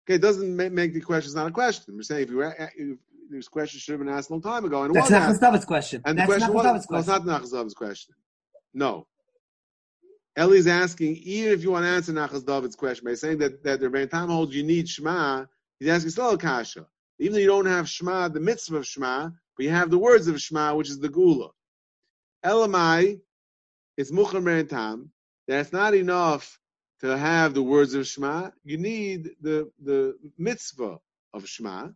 [0.06, 1.28] Okay, it doesn't make, make the question.
[1.28, 1.96] It's not a question.
[1.96, 2.98] We're saying if you were if,
[3.30, 4.84] this question should have been asked a long time ago.
[4.84, 6.02] And That's Nachas David's question.
[6.06, 7.26] And That's the question was, question.
[7.26, 8.16] no, it's not Nachas question.
[8.74, 9.08] No.
[10.38, 13.80] Ellie's asking, even if you want to answer Nachas David's question by saying that, that
[13.80, 15.46] the Rebbein Tam holds you need Shema,
[15.80, 16.86] he's asking still a kasha.
[17.20, 20.28] Even though you don't have Shema, the mitzvah of Shema, but you have the words
[20.28, 21.50] of Shema, which is the Gula.
[22.46, 23.20] Elamai,
[23.98, 25.12] it's Mukhar Rebbein Tam,
[25.48, 26.60] that's not enough
[27.02, 28.52] to have the words of Shema.
[28.64, 31.00] You need the, the mitzvah
[31.34, 31.90] of Shema,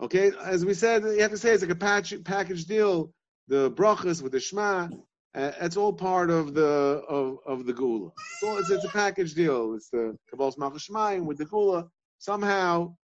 [0.00, 3.12] Okay, as we said, you have to say it's like a package, package deal.
[3.48, 4.88] The brachas with the shema,
[5.34, 6.64] uh, it's all part of the
[7.08, 8.10] of, of the gula.
[8.42, 9.74] All, it's, it's a package deal.
[9.74, 11.88] It's the kabbalas malchus shemayim with the gula.
[12.18, 12.96] Somehow,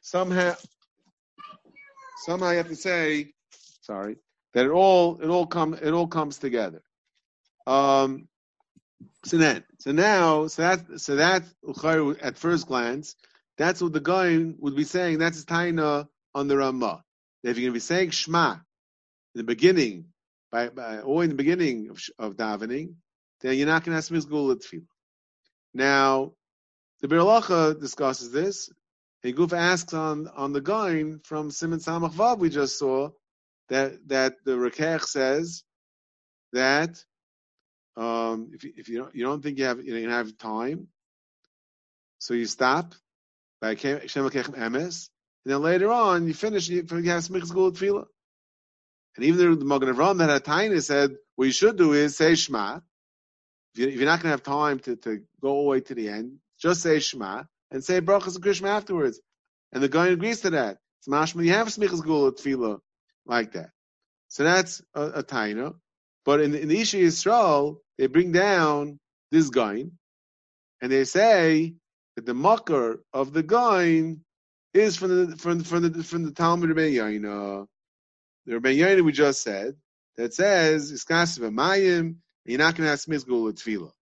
[0.00, 0.54] somehow,
[2.24, 3.32] somehow you have to say,
[3.82, 4.16] sorry,
[4.54, 6.82] that it all it all come it all comes together.
[7.66, 8.28] Um,
[9.24, 11.44] so then, so now, so that so that
[12.20, 13.16] at first glance,
[13.58, 15.18] that's what the guy would be saying.
[15.18, 17.02] That's his taina on the Ramah.
[17.42, 18.58] If you're going to be saying Shema in
[19.34, 20.06] the beginning,
[20.52, 22.94] by, by or in the beginning of, of davening,
[23.40, 24.86] then you're not going to have smizgul tefillah.
[25.74, 26.32] Now,
[27.00, 28.70] the Birlacha discusses this.
[29.24, 33.10] Heguf asks on on the guy from Simon Samach Vav we just saw
[33.68, 35.62] that that the Rekech says
[36.52, 37.02] that
[37.96, 40.88] um, if you, if you don't you don't think you have you, know, have time,
[42.18, 42.94] so you stop
[43.60, 45.08] by Shem Emes,
[45.44, 48.06] and then later on you finish you have Smichas Gul Tefillah.
[49.16, 52.34] And even the Magen Avram that had tiny said what you should do is say
[52.34, 52.80] Shema.
[53.74, 55.94] If, you, are not going to have time to, to go all the way to
[55.94, 59.20] the end, just say Shema and say Brachas and Krishma afterwards.
[59.72, 60.78] And the guy agrees to that.
[61.00, 62.78] It's mashma you have Smichas Gul Tefillah
[63.26, 63.70] like that.
[64.28, 65.74] So that's a, a taina.
[66.24, 69.00] But in, in the Isha Yisrael, they bring down
[69.30, 69.84] this guy,
[70.80, 71.74] and they say
[72.16, 74.16] that the mucker of the guy
[74.74, 77.66] is from the from from the from the Talmud Rebbe Yaina.
[78.46, 79.76] The Rebbe Yaina we just said
[80.16, 82.16] that says iskasiv mayim.
[82.44, 83.92] You're not going to have smith gula tefillah.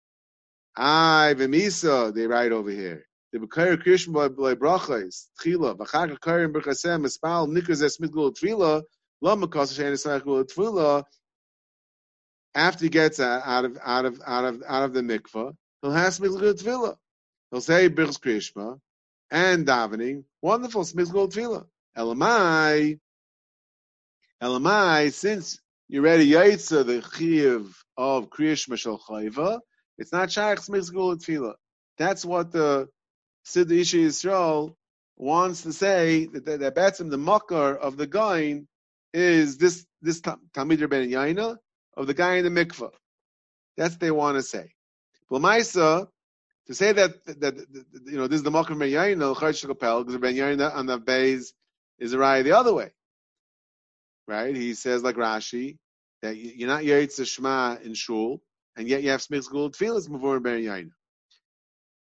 [0.77, 3.07] I v'misa they write over here.
[3.33, 8.83] The bekayr krishma by brachas tefillah v'chak bekayr berchasem espal nikras es smith gula tefillah
[9.21, 11.05] lo makas shein esach gula tefillah
[12.55, 16.13] after he gets out of out of out of out of the mikvah, he'll have
[16.13, 16.97] smizgul tefillah.
[17.51, 18.81] He'll say birchs krishma
[19.31, 20.25] and davening.
[20.43, 21.67] Wonderful smizgul tefillah.
[21.97, 22.99] Elamai,
[24.43, 25.13] Elamai.
[25.13, 29.61] Since you ready yaitza the chiv of krishma shel chayva,
[29.99, 31.55] it's not shaykh smizgul tefillah.
[31.99, 32.89] That's what the
[33.45, 34.75] Sid Isha Yisrael
[35.17, 38.63] wants to say that that, that Batsim, the mucker of the guy
[39.13, 41.57] is this this Talmid Ben Yaina
[41.97, 42.91] of the guy in the mikveh.
[43.77, 44.73] That's what they want to say.
[45.31, 46.09] Lamaisa,
[46.67, 47.55] to say that, that, that,
[48.07, 50.87] you know, this is the Mokum Ben Yain, the Chayish Kapel, because Ben Yain on
[50.87, 51.53] the base
[51.99, 52.91] is a right the other way.
[54.31, 54.55] Right?
[54.55, 55.79] He says, like Rashi,
[56.23, 58.41] that you're not Yaitz Shema in Shul,
[58.77, 60.91] and yet you have Smith School Tfilas before Ben Yain.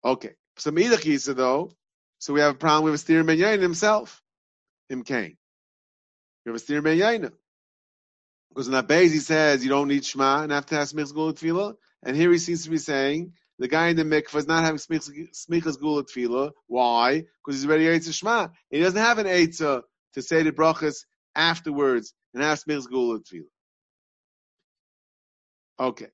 [0.05, 0.33] Okay.
[0.57, 1.71] So Midachisa, though,
[2.19, 4.21] so we have a problem with a Steer Ben Yain himself,
[4.87, 5.35] him Cain.
[6.45, 7.31] We have a Steer Ben Yain.
[8.49, 11.33] Because in base he says you don't need Shema and have to have Smichas Gula
[11.33, 11.73] Tefillah.
[12.03, 14.77] And here he seems to be saying the guy in the mikvah is not having
[14.77, 16.51] Smichas Gula Tefillah.
[16.67, 17.23] Why?
[17.43, 18.49] Because he's already Eitzah Shema.
[18.69, 19.81] He doesn't have an Eitzah
[20.13, 21.05] to say the brachas
[21.35, 23.43] afterwards and have Smichas Gula Tefillah.
[25.79, 26.07] Okay.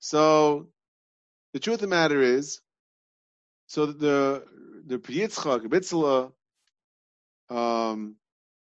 [0.00, 0.68] So
[1.52, 2.60] the truth of the matter is,
[3.66, 4.44] so the
[4.86, 6.32] the Yitzchak Bitzela,
[7.50, 8.16] um,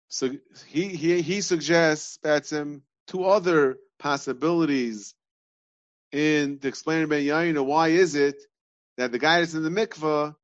[0.10, 0.32] so
[0.68, 5.14] he he he suggests Batsim two other possibilities
[6.12, 8.38] in to explain Ben Yaina why is it
[8.98, 10.36] that the guy that's in the mikvah,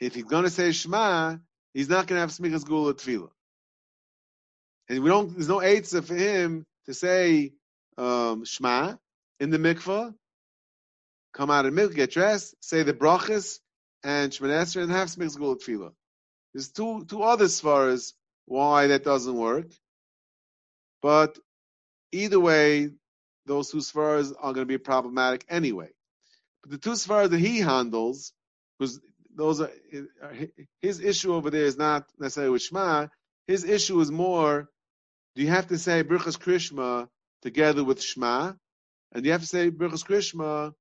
[0.00, 1.36] if he's going to say Shema,
[1.72, 3.30] he's not going to have smichas gula tefillah.
[4.88, 7.52] And we don't, there's no eitzah for him to say
[7.98, 8.94] um, Shema
[9.40, 10.14] in the mikvah,
[11.34, 13.60] come out of the mikvah, get dressed, say the brachas
[14.04, 15.92] and Shemon and have smichas gula tefillah.
[16.54, 18.14] There's two two other svaras
[18.46, 19.68] why that doesn't work.
[21.02, 21.38] But
[22.12, 22.90] Either way,
[23.46, 25.90] those two svaras are going to be problematic anyway.
[26.62, 28.32] But the two svaras that he handles,
[28.78, 29.00] because
[29.36, 29.70] those are
[30.80, 33.08] his issue over there is not necessarily with Shema.
[33.46, 34.68] His issue is more:
[35.36, 37.08] do you have to say Birchas Krishma
[37.42, 38.54] together with Shema,
[39.12, 40.72] and you have to say Birchas Krishma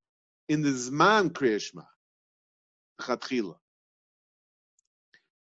[0.48, 1.86] in the Zman Krishma,
[3.02, 3.58] Chatchila,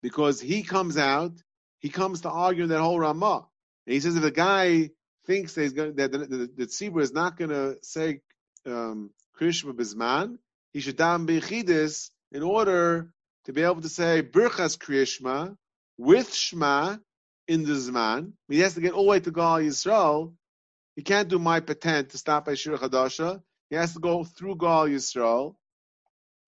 [0.04, 1.32] because he comes out,
[1.80, 3.48] he comes to argue that whole Ramah,
[3.88, 4.92] and he says if a guy
[5.26, 8.22] thinks that, going, that the, the, the is not going to say
[8.68, 9.10] um,
[9.42, 10.38] Krishma Bizman,
[10.72, 13.12] he should dam bechidis in order
[13.46, 15.58] to be able to say Birchas Krishma
[15.98, 16.98] with Shema
[17.50, 18.34] in the Zman.
[18.48, 20.34] He has to get all the way to Gal Yisrael.
[20.96, 23.42] He can't do my patent to stop by Shir Chadasha.
[23.72, 25.56] He has to go through Gal Yisrael.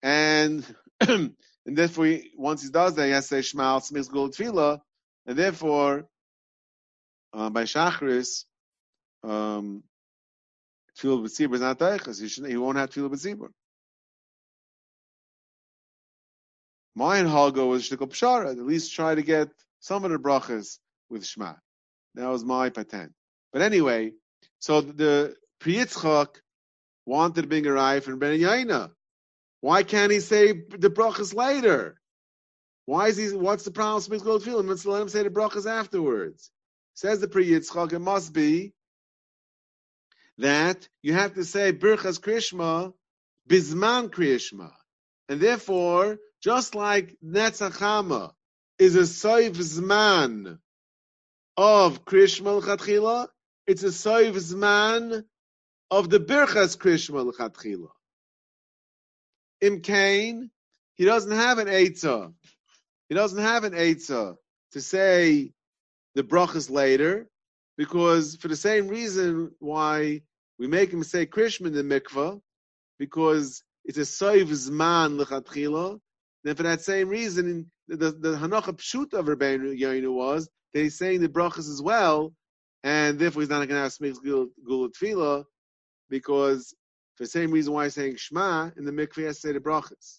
[0.00, 0.64] And
[1.00, 1.34] and
[1.66, 4.80] therefore, he, once he does that, he has to say Tzmiz Gul Tefillah.
[5.26, 6.06] And therefore,
[7.32, 8.44] uh, by Shachris,
[9.24, 9.82] um,
[10.96, 12.20] tefillah b'tzibur is not daichas.
[12.20, 13.48] He should he won't have tefillah b'tzibur.
[16.94, 18.52] Mine Hago was shtikol pshara.
[18.52, 19.48] At least try to get
[19.80, 20.78] some of the brachas
[21.12, 21.54] with Shema.
[22.14, 23.12] That was my patent.
[23.52, 24.12] But anyway,
[24.58, 26.28] so the Priyitzchak
[27.06, 28.90] wanted to bring a raya from Ben Yaina.
[29.60, 32.00] Why can't he say the brachas later?
[32.86, 33.28] Why is he?
[33.36, 34.66] What's the problem with Gold Field?
[34.66, 36.50] Let's let him say the brachas afterwards.
[36.94, 38.72] says the Yitzchak, it must be
[40.38, 42.92] that you have to say Birchas Krishma,
[43.48, 44.72] Bizman Krishma.
[45.28, 48.32] And therefore, just like Netzachama
[48.78, 50.58] is a Soiv Zman
[51.56, 53.28] of Krishma L'chatchila,
[53.66, 55.24] it's a Soiv Zman
[55.90, 57.90] of the Birchas Krishma L'chatchila.
[59.60, 60.50] Im Kain,
[60.94, 62.32] he doesn't have an Eitzah.
[63.08, 64.36] He doesn't have an Eitzah
[64.72, 65.52] to say
[66.14, 67.28] the brachas later,
[67.76, 70.22] because for the same reason why
[70.58, 72.40] we make him say Krishma in the mikvah,
[72.98, 76.00] because it's a soiv zman.
[76.44, 81.20] Then for that same reason, the the, the pshut of Rabbeinu Yainu was he's saying
[81.20, 82.32] the brachas as well,
[82.82, 85.44] and therefore he's not going to have smichs gula tefillah,
[86.10, 86.74] because
[87.16, 89.60] for the same reason why he's saying Shema in the mikveh has to say the
[89.60, 90.18] brachas.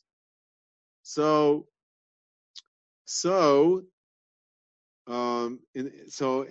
[1.02, 1.68] So,
[3.06, 3.84] so,
[5.08, 6.48] um, in, so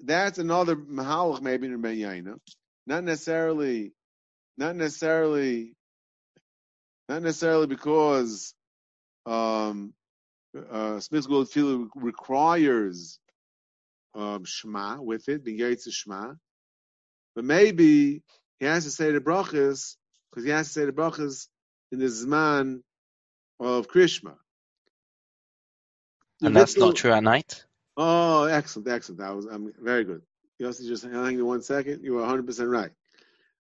[0.00, 2.38] that's another mahalach maybe in Rabbeinu Yainu.
[2.86, 3.92] Not necessarily,
[4.56, 5.74] not necessarily
[7.08, 8.54] not necessarily because
[9.28, 9.92] um,
[10.70, 13.18] uh, Smith's Gold Field requires
[14.14, 16.34] um, Shema with it, being Yaitz Shema,
[17.34, 18.22] but maybe
[18.58, 19.96] he has to say the brachas
[20.30, 21.46] because he has to say the brachas
[21.92, 22.80] in the Zman
[23.60, 24.34] of Krishma.
[26.42, 27.64] And that's not true at night?
[27.96, 29.20] Oh, excellent, excellent.
[29.20, 30.22] That was I'm very good.
[30.58, 32.02] You also just hang me one second.
[32.02, 32.90] You were 100% right.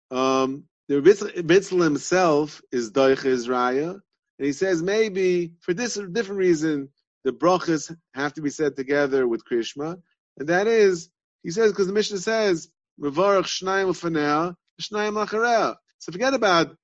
[0.09, 4.01] Um, the Rebitzel himself is Doich Israel,
[4.41, 6.89] and he says maybe for this different reason
[7.23, 10.01] the brachas have to be said together with Krishma,
[10.39, 11.11] and that is
[11.43, 12.67] he says because the Mishnah says
[12.99, 15.75] Mevarach Shnayim Ufanea, Shnayim.
[15.99, 16.75] So forget about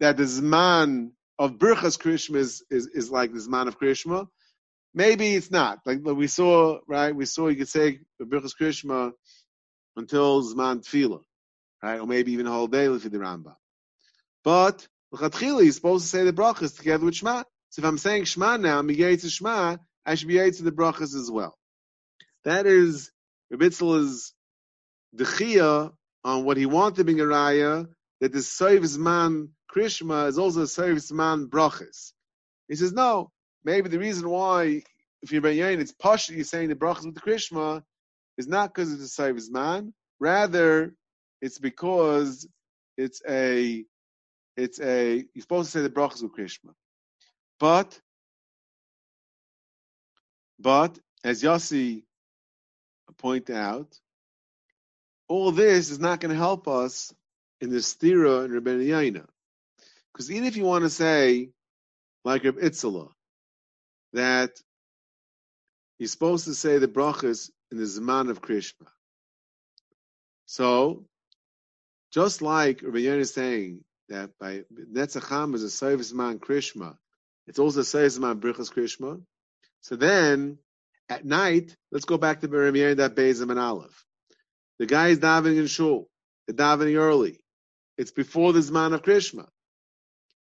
[0.00, 4.28] that the Zman of Birchas Krishma is, is, is like the Zman of Krishma.
[4.92, 5.80] Maybe it's not.
[5.86, 7.16] Like we saw, right?
[7.16, 9.12] We saw you could say Birchas Krishma
[9.96, 11.22] until Zman Tefillah
[11.82, 12.00] right?
[12.00, 13.56] Or maybe even a whole day for the Rambam.
[14.44, 17.44] But L'chatchila, he's supposed to say the brachas together with Shema.
[17.70, 21.14] So if I'm saying Shema now, I'm to Shema, I should be to the brachas
[21.14, 21.56] as well.
[22.44, 23.10] That is
[23.52, 24.32] Rebitzel's
[25.14, 25.92] dechia
[26.24, 27.88] on what he wanted being a raya,
[28.20, 32.12] that the Soiv's man Krishma is also a Soiv's man brachas.
[32.68, 33.30] He says, no,
[33.64, 34.82] maybe the reason why,
[35.22, 37.82] if you're Ben Yain, it's posh you're saying the brachas with the Krishma,
[38.38, 40.94] is not because it's a Soiv's man, rather,
[41.40, 42.48] it's because
[42.96, 43.84] it's a
[44.56, 46.72] it's a you're supposed to say the brachas with Krishma.
[47.60, 48.00] But
[50.58, 52.02] but as Yossi
[53.18, 53.98] pointed out,
[55.28, 57.12] all this is not going to help us
[57.60, 59.26] in the stira and Yaina.
[60.12, 61.50] Because even if you want to say,
[62.24, 63.10] like Reb Itzala,
[64.12, 64.50] that
[65.98, 68.86] you're supposed to say the brachas in the Zman of Krishma.
[70.46, 71.04] So
[72.12, 76.96] just like Rabbi is saying that by Netzacham is a service man Krishma,
[77.46, 79.20] it's also a service man Brichas Krishma.
[79.80, 80.58] So then,
[81.08, 84.04] at night, let's go back to Yerin that Bezim and Aleph.
[84.78, 86.08] The guy is davening in shul.
[86.46, 87.40] They're davening early.
[87.96, 89.46] It's before the Zman of Krishma.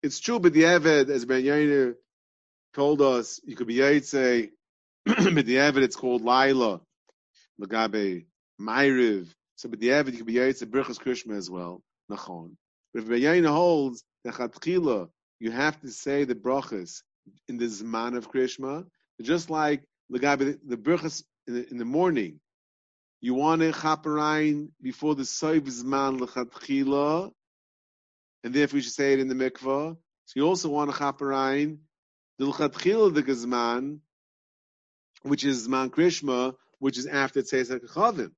[0.03, 1.95] It's true, but the Eved, as Ben Yair
[2.73, 4.49] told us, you could be Yaitse,
[5.05, 6.81] but the Eved, it's called Laila,
[7.59, 8.25] Magabe,
[8.59, 9.27] Ma'iriv,
[9.61, 11.83] so but the Avid you could be Yaitz Birchas Krishma as well.
[12.09, 12.55] Nachon.
[12.93, 17.01] But if Beyayin holds the Chatchila, you have to say the brachas
[17.47, 18.85] in the Zman of Krishma,
[19.21, 22.39] just like the guy the Birchas in the, in the morning.
[23.21, 27.31] You want to chaperein before the Soiv Zman Lechatchila,
[28.43, 29.95] and therefore you should say it in the mikvah.
[30.25, 31.77] So you also want to chaperein
[32.39, 33.99] the Lechatchila the Gazman,
[35.23, 38.31] which is Zman Krishma, which is after Tzeisak Chavim.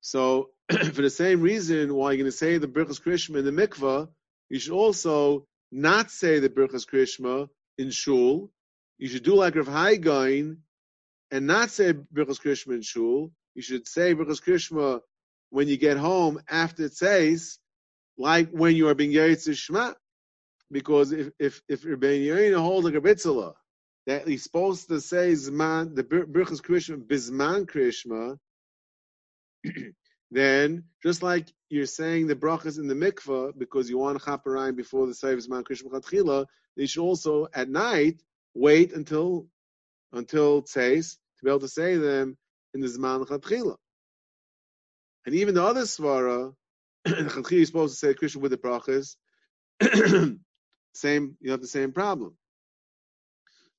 [0.00, 3.50] So, for the same reason why you're going to say the Birchas Krishma in the
[3.50, 4.08] mikvah,
[4.48, 8.50] you should also not say the Birchas Krishma in shul.
[8.98, 10.58] You should do like Rav Haigain
[11.30, 13.30] and not say Birchas Krishma in shul.
[13.54, 15.00] You should say Birchas Krishma
[15.50, 17.58] when you get home after it says,
[18.16, 19.92] like when you are being Yeritz Shema.
[20.70, 23.52] Because if if if Rabbeinu Yoina holds like a Bitzala,
[24.06, 28.38] that he's supposed to say Zman, the Birchas Krishma, Bizman Krishma,
[30.34, 35.06] then just like you're saying the brachas in the mikvah because you want chaparayim before
[35.06, 38.20] the Seif man Krishma Chatchila, you should also at night
[38.54, 39.46] wait until
[40.12, 42.36] until tzeis to be able to say them
[42.74, 43.76] in the Zman Chatchila.
[45.26, 46.54] And even the other svara,
[47.06, 49.16] Chatchila is supposed to say Krishma with the brachas,
[50.94, 52.36] same you have the same problem.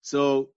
[0.01, 0.51] So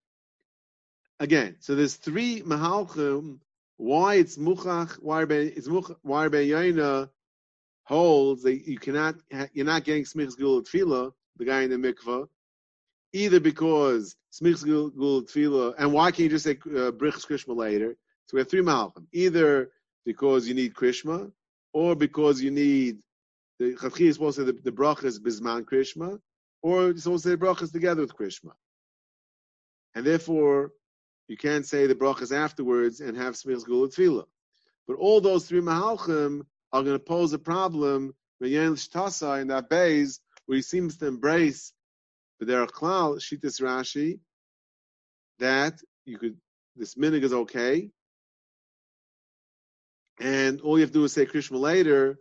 [1.19, 3.39] again, so there's three mahalchim
[3.79, 7.09] why it's muchach, why Ben it's much, why Ben Yaina
[7.85, 9.15] holds that you cannot,
[9.53, 12.29] you're not getting smichas gul tefillah, the guy in the mikvah,
[13.13, 17.97] either because smichas gul tefillah, and why can't you just say uh, brichas krishma later?
[18.27, 19.07] So we have three malachim.
[19.13, 19.71] Either
[20.05, 21.31] because you need krishma,
[21.73, 22.99] or because you need
[23.61, 26.19] the chatchi is supposed to say the, the brachas bisman krishma,
[26.63, 28.53] or it's supposed to say brachas together with krishma,
[29.95, 30.73] and therefore
[31.29, 34.25] you can't say the brachas afterwards and have smichas gul tefillah.
[34.87, 39.49] But all those three mahalchim are going to pose a problem when Yen Shtasa in
[39.49, 41.73] that base where he seems to embrace
[42.41, 44.21] the Derech Klal, Shitas Rashi,
[45.39, 45.75] that
[46.05, 46.37] you could,
[46.77, 47.91] this minig is okay,
[50.21, 52.19] and all you have to do is say Krishma later.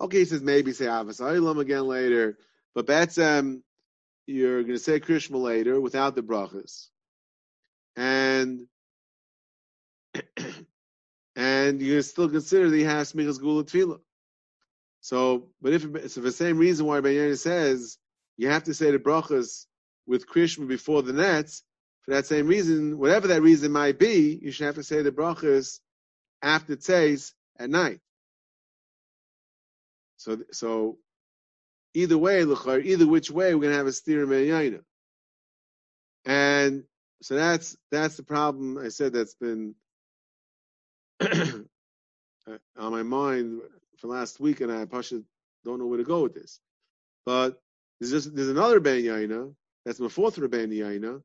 [0.00, 2.38] Okay, he says maybe say Avas again later,
[2.74, 3.62] but that's um,
[4.26, 6.88] you're going to say Krishma later without the brachas,
[7.96, 8.66] and
[11.36, 14.00] and you still consider that he has smichas gula tefillah.
[15.00, 17.98] So, but if it's for the same reason why Bayyana says
[18.36, 19.66] you have to say the brachas
[20.06, 21.62] with Krishma before the nets,
[22.02, 25.12] for that same reason, whatever that reason might be, you should have to say the
[25.12, 25.80] brachas
[26.42, 28.00] after tzeis at night.
[30.16, 30.98] So, so
[31.94, 34.80] either way, either which way, we're going to have a steer in
[36.26, 36.84] And
[37.22, 38.78] so that's that's the problem.
[38.78, 39.74] I said that's been
[41.20, 41.26] uh,
[42.78, 43.60] on my mind
[43.98, 46.60] for last week, and I don't know where to go with this.
[47.26, 47.60] But
[48.00, 49.54] there's just there's another Ben Yaina
[49.84, 51.22] that's my fourth Rabbein Yaina.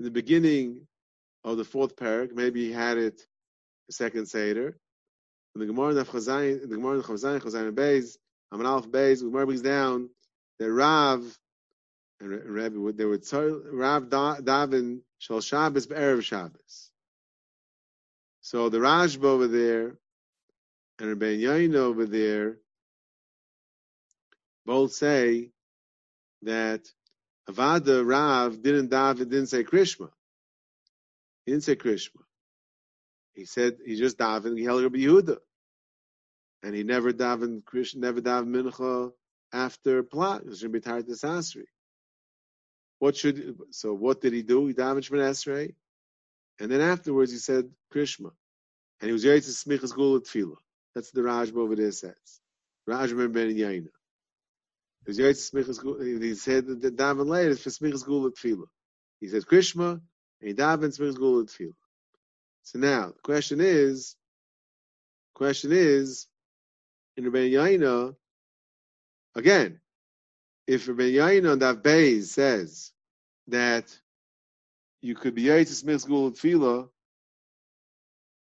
[0.00, 0.86] In the beginning
[1.44, 3.26] of the fourth parak, maybe he had it
[3.88, 4.76] the second Seder.
[5.54, 8.16] In the Gemara in Chazayin, the Gemara in Chazayin, Chazayin Beis,
[8.52, 10.10] Aman Alf Beis, the Gemara brings down
[10.58, 11.24] that Rav
[12.20, 16.90] and Rabbi, they would Rav Davin Shal Shabbos Erev Shabbos.
[18.40, 19.96] So the Rashba over there
[20.98, 22.58] and Rabbi Yain over there
[24.66, 25.50] both say
[26.42, 26.82] that
[27.48, 30.10] Avada Rav didn't daven, didn't say Krishma.
[31.46, 32.22] He didn't say Krishma.
[33.34, 34.58] He said he just davened.
[34.58, 35.38] He held Rabbi Yehuda,
[36.62, 39.12] and he never davened Krishma, never davened Mincha
[39.52, 40.42] after Plat.
[40.48, 41.64] He should be tired to Sasri.
[42.98, 43.94] What should so?
[43.94, 44.66] What did he do?
[44.66, 45.74] He damaged Shemon
[46.60, 48.30] and then afterwards he said Krishma,
[49.00, 50.56] and he was ready to smichas gula tefillah.
[50.94, 52.40] That's the Rashba over there says.
[52.88, 53.88] Rashba ben Yaina.
[55.06, 55.14] He
[56.34, 58.66] said the daven later is for smichas gula tefillah.
[59.20, 60.00] He said Krishma,
[60.40, 61.74] and he davened smichas gula tefillah.
[62.64, 64.16] So now the question is,
[65.34, 66.26] question is,
[67.16, 68.16] in Rabbi Yaina,
[69.36, 69.80] again,
[70.68, 72.92] if Rabbi Yaina on that base says
[73.48, 73.84] that
[75.00, 76.88] you could be to smith school tefillah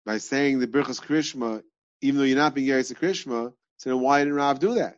[0.04, 1.62] by saying the Birchas Krishma,
[2.02, 4.98] even though you're not being Yaitz Krishma, so then why didn't Rav do that?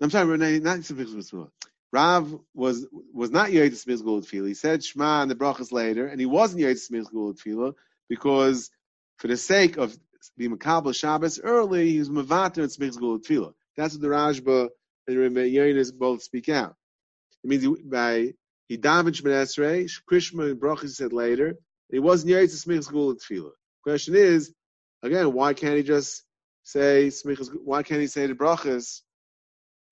[0.00, 1.50] I'm sorry, not
[1.92, 4.48] Rav was was not Yaitz Smith Tefillah.
[4.48, 7.74] He said Shema and the brachas later, and he wasn't Yaitz Smith Tefillah
[8.08, 8.70] because
[9.16, 9.96] for the sake of
[10.36, 13.54] being Makabal Shabbos early, he was Mavater and Smith Tefillah.
[13.76, 14.68] That's what the Rashba
[15.06, 16.74] and Rebbe Yonis both speak out.
[17.44, 18.34] It means by
[18.68, 21.56] he davened Shemon Esrei, Krishma and Brachas said later.
[21.90, 23.52] He wasn't Yaitz Smichas Gula Tefillah.
[23.84, 24.52] Question is,
[25.02, 26.24] again, why can't he just
[26.64, 27.48] say Smichas?
[27.64, 29.02] Why can't he say the Brachas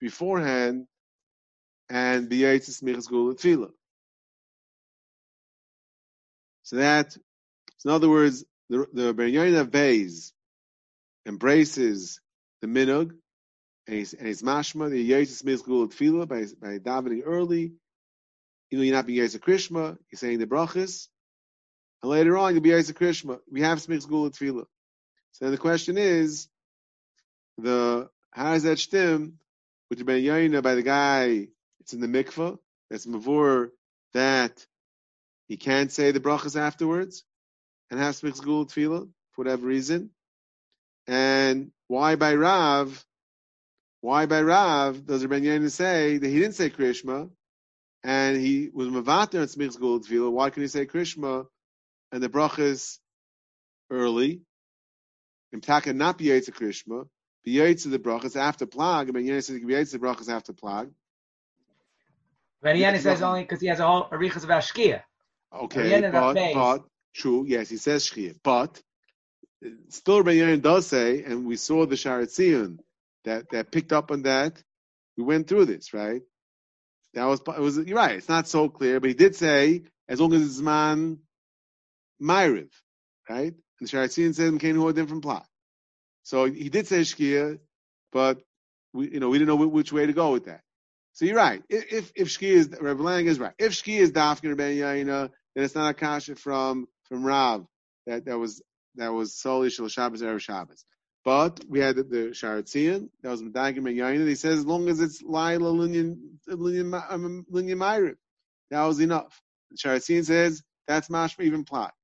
[0.00, 0.86] beforehand
[1.88, 3.70] and be Yaitz Smichas Gula Tefillah?
[6.64, 10.32] So that, so in other words, the the Beryayin of Beis
[11.26, 12.20] embraces
[12.60, 13.12] the minug
[13.86, 17.74] and he's, and he's mashma the Smichas Gula Tefillah by by davening early
[18.74, 21.06] you know, you're not being Yisra Krishma, you're saying the brachas,
[22.02, 23.38] and later on you'll be Yisra Krishma.
[23.48, 24.66] We have Smichs Gula Tefillah.
[25.30, 26.48] So then the question is,
[27.58, 29.38] the how does that stem
[29.88, 31.46] with the Ben Yaina by the guy?
[31.78, 32.58] It's in the mikvah.
[32.90, 33.70] That's mavur
[34.12, 34.66] that
[35.46, 37.22] he can't say the brachas afterwards
[37.92, 40.10] and have Smichs Gula Tefillah for whatever reason.
[41.06, 43.04] And why by Rav?
[44.04, 47.30] Why by Rav does Ben Yaina say that he didn't say Krishma?
[48.04, 50.30] and he was mavater and smichs gul tefillah.
[50.30, 51.46] Why can he say Krishma
[52.12, 52.98] and the brachas
[53.90, 54.42] early?
[55.52, 57.08] And taka not be yaitz Krishma,
[57.44, 59.12] be yaitz the brachas after plag.
[59.12, 60.90] Ben Yanis says be yaitz the brachas after plag.
[62.62, 65.02] Ben Yanis says only because he has a whole arichas of ashkia.
[65.50, 66.84] Okay, but, but
[67.14, 68.82] true, yes, he says shkia, but
[69.88, 72.30] still Ben Yanis does say, and we saw the Sharat
[73.24, 74.62] that that picked up on that.
[75.16, 76.22] We went through this, right?
[77.14, 78.16] That was it was you're right.
[78.16, 81.18] It's not so clear, but he did say as long as it's man
[82.22, 82.70] myriv,
[83.28, 83.52] right?
[83.52, 85.46] And the Shaar HaTziyun said came to a different plot.
[86.24, 87.58] So he did say Shkia,
[88.12, 88.40] but
[88.92, 90.62] we, you know, we didn't know which way to go with that.
[91.12, 91.62] So you're right.
[91.68, 93.54] If if Shkia is Rabbi Lang is right.
[93.58, 97.66] If Shkia is Dafkin Ben Yaina, then it's not a kasha from from Rav
[98.06, 98.62] that that was
[98.96, 100.84] that was solely Shal Shabbos Erev Shabbos.
[101.24, 104.28] But we had the, Shaar HaTziyun, that was Medagim and.
[104.28, 106.18] He says as long as it's Laila Linyan
[106.48, 107.46] Linyan um,
[108.70, 109.40] that was enough.
[109.70, 111.94] The Shaar HaTziyun says that's mashma even plot.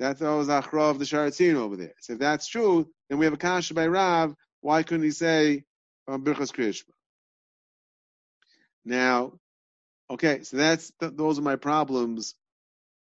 [0.00, 1.94] That's always achra of the Shaar HaTziyun over there.
[2.00, 4.34] So if that's true, then we have a kasha by Rav.
[4.60, 5.64] Why couldn't he say
[6.08, 6.90] um, Birchas Krishma?
[8.84, 9.34] Now,
[10.10, 12.34] okay, so that's th- those are my problems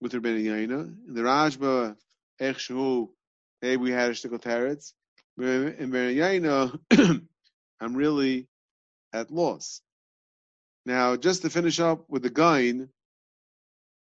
[0.02, 1.08] with Rabbeinu Yaina.
[1.08, 1.96] In the Rashba,
[2.40, 3.10] Echshu,
[3.62, 4.94] maybe we had a shtickle teretz.
[5.38, 7.22] In Rabbeinu Yaina,
[7.80, 8.48] I'm really
[9.12, 9.82] at loss.
[10.86, 12.90] Now, just to finish up with the Gain,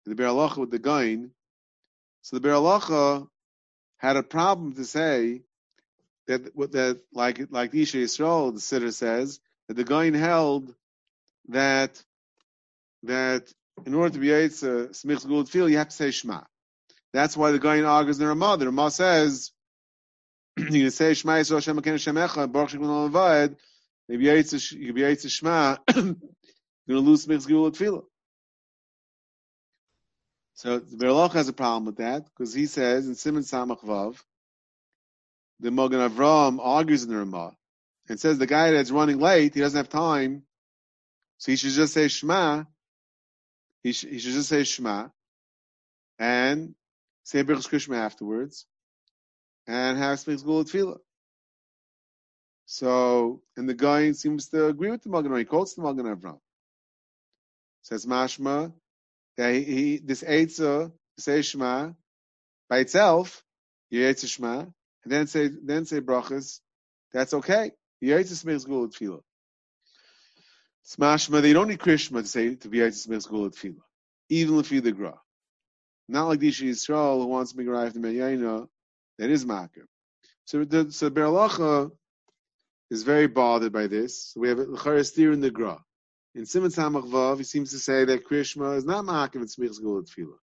[0.05, 1.31] the Beralacha with the Gain,
[2.21, 3.27] so the Beralacha
[3.97, 5.43] had a problem to say
[6.27, 10.73] that that like like the Isha Yisrael, the sitter says that the Gain held
[11.49, 12.03] that
[13.03, 13.53] that
[13.85, 16.41] in order to be a Smich's Guld feel, you have to say Shema.
[17.13, 18.57] That's why the Gain argues the Ramah.
[18.57, 19.51] The Ramah says
[20.57, 23.55] you say Shema Yisrael Shem Aken Shem Echad Baruch Shem Avad.
[24.07, 26.17] If you be Yaitz Shema, you're going
[26.87, 28.03] to lose Smich's Guld Tefillah.
[30.53, 34.17] So the Berloch has a problem with that because he says in Simon Samach Vav,
[35.59, 37.53] the Mogan Avram argues in the Ramah
[38.07, 40.43] and says the guy that's running late, he doesn't have time,
[41.37, 42.63] so he should just say Shema.
[43.83, 45.09] He, sh- he should just say Shema
[46.17, 46.75] and
[47.23, 48.65] say Birchus Krishma afterwards
[49.67, 50.99] and have Smich's Gula Tefillah.
[52.65, 56.39] So, and the guy seems to agree with the Magen He quotes the Magen Avram.
[57.83, 58.73] Says Mashma,
[59.37, 61.91] that he, he this Eitzah, say Shema,
[62.69, 63.43] by itself,
[63.89, 64.73] you Eitzah Shema, and
[65.05, 66.59] then say, then say brachas,
[67.13, 67.71] that's okay.
[68.01, 69.21] You Eitzah Gula Tefillah.
[70.87, 73.83] Smashma, they don't need Krishma to say to be Eitzah Smich's Gula Tefillah,
[74.29, 75.13] even if you the Gra.
[76.07, 78.67] Not like the Isha Yisrael who wants to make a right from Yaina,
[79.17, 79.85] that is Makir.
[80.45, 81.91] So the so Berlacha
[82.89, 84.31] is very bothered by this.
[84.31, 85.79] So we have L'char Estir in the Gra.
[86.35, 89.79] In Simon Samach Vav, he seems to say that Krishma is not Makir in Smich's
[89.79, 90.37] Gula Tefillah.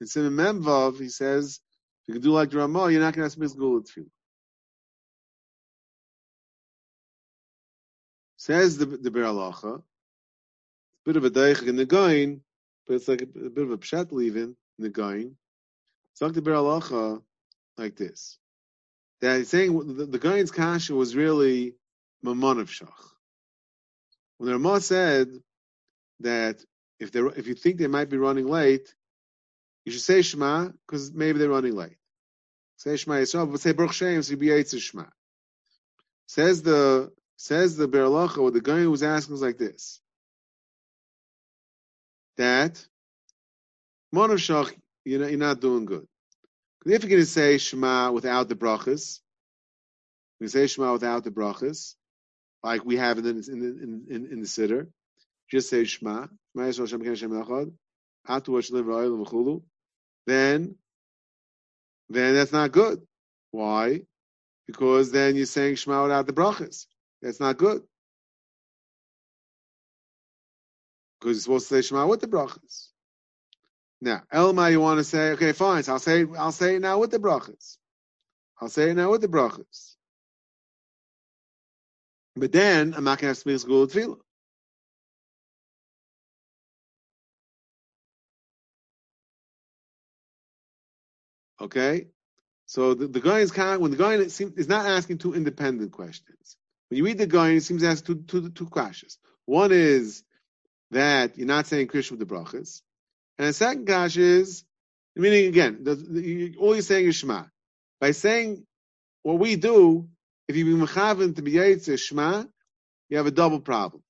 [0.00, 1.60] In Simon Mem Vav, he says,
[2.02, 4.06] if you can do like the Ramah, you're not going to have Smich's Gula Tefillah.
[8.36, 9.82] Says the the Beralacha,
[11.04, 12.42] bit of a deichik in the Gain,
[12.86, 15.36] but it's like a, a, bit of a pshat leaving in the Gain.
[16.10, 17.22] It's like the Beralacha
[17.78, 18.38] like this.
[19.20, 21.74] That he's saying the, the kasha was really
[22.22, 22.88] Mammon of Shach.
[24.38, 25.28] When the Ramah said
[26.20, 26.64] that
[26.98, 28.92] if they if you think they might be running late,
[29.84, 31.96] you should say Shema because maybe they're running late.
[32.76, 35.04] Say Shema Yisrael, but say Baruch Shem, so you be Shema.
[36.26, 40.00] Says the says the Berlacha, or the guy was asking was like this.
[42.36, 42.84] That
[44.14, 44.72] Monav Shach,
[45.04, 46.06] you know, you're not doing good.
[46.84, 49.20] If you're going to say Shema without the brachas,
[50.40, 51.94] you say Shema without the brachas,
[52.64, 54.88] like we have in the, in, in, in, in the Siddur,
[55.50, 56.26] just say Shema,
[60.26, 60.74] then,
[62.08, 63.02] then that's not good.
[63.52, 64.02] Why?
[64.66, 66.86] Because then you're saying Shema without the brachas.
[67.20, 67.82] That's not good.
[71.20, 72.88] Because you're supposed to say Shema with the brachas.
[74.02, 75.84] Now, Elma, you want to say, okay, fine.
[75.84, 77.76] So I'll say, I'll say it now with the brachas.
[78.60, 79.94] I'll say it now with the brachas.
[82.34, 84.18] But then I'm not going to have Smich's Gula Tefillah.
[91.60, 92.08] Okay,
[92.66, 95.92] so the, the guy is kind of, when the guy is, not asking two independent
[95.92, 96.56] questions.
[96.88, 99.16] When you read the guy, it seems to ask two, two, two questions.
[99.44, 100.24] One is
[100.90, 102.82] that you're not saying Krishma with the brachas,
[103.38, 104.64] and the second kash is
[105.16, 107.44] meaning again, the, the, all you're saying is Shema.
[108.00, 108.66] By saying
[109.22, 110.08] what we do,
[110.48, 112.44] if you be mechaven to be Yitzah Shema,
[113.08, 114.02] you have a double problem.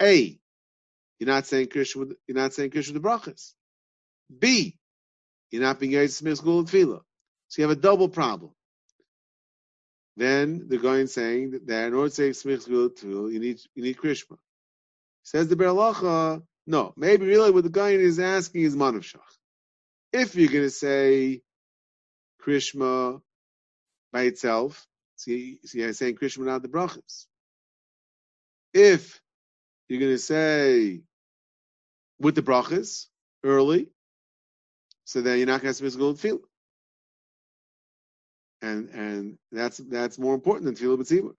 [0.00, 0.38] A,
[1.18, 3.52] you're not saying Krishma with, you're not saying Krishma the brachas.
[4.36, 4.76] B,
[5.50, 7.00] you're not being Yitzah Smith School and Tefillah.
[7.48, 8.52] So you have a double problem.
[10.16, 12.58] Then the guy is saying that, in order to say School
[12.90, 14.36] Tefillah, you need you need Krishma.
[15.22, 19.20] Says the Berlacha, no, maybe really what the guy is asking is Manav Shach.
[20.12, 21.42] If you're going to say
[22.44, 23.22] Krishma
[24.12, 27.26] by itself, see, see, I'm saying Krishma without the brachas.
[28.74, 29.20] If
[29.88, 31.00] you're going to say
[32.20, 33.06] with the brachas
[33.42, 33.88] early,
[35.06, 36.42] so then you're not going to have to gold field.
[38.62, 41.34] and and that's that's more important than tefillah b'tzibur.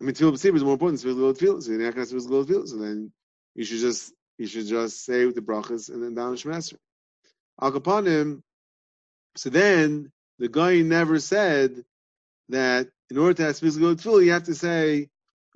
[0.00, 1.62] I mean, tefillah b'tzibur is more important than tefillah tefillah.
[1.62, 3.12] So you're not going to tefillah So then
[3.56, 6.78] you should just you should just say with the brachas and then down the.
[7.60, 8.42] Al kapanim.
[9.36, 11.84] So then the guy never said
[12.50, 15.08] that in order to have physical tefillah, you have to say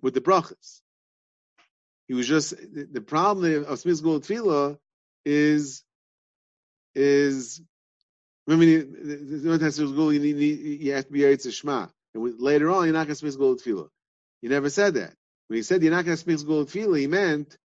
[0.03, 0.81] with the brachas.
[2.09, 4.79] He was just the problem of physical tefillah
[5.25, 5.85] is
[6.95, 7.61] is
[8.49, 12.41] I mean, order to have physical you, need, you have to be Eretz Shema, and
[12.41, 13.89] later on you're not going to speak gold tefillah.
[14.41, 15.13] You never said that.
[15.49, 17.57] When he said you're not going to speak gold tefillah, he meant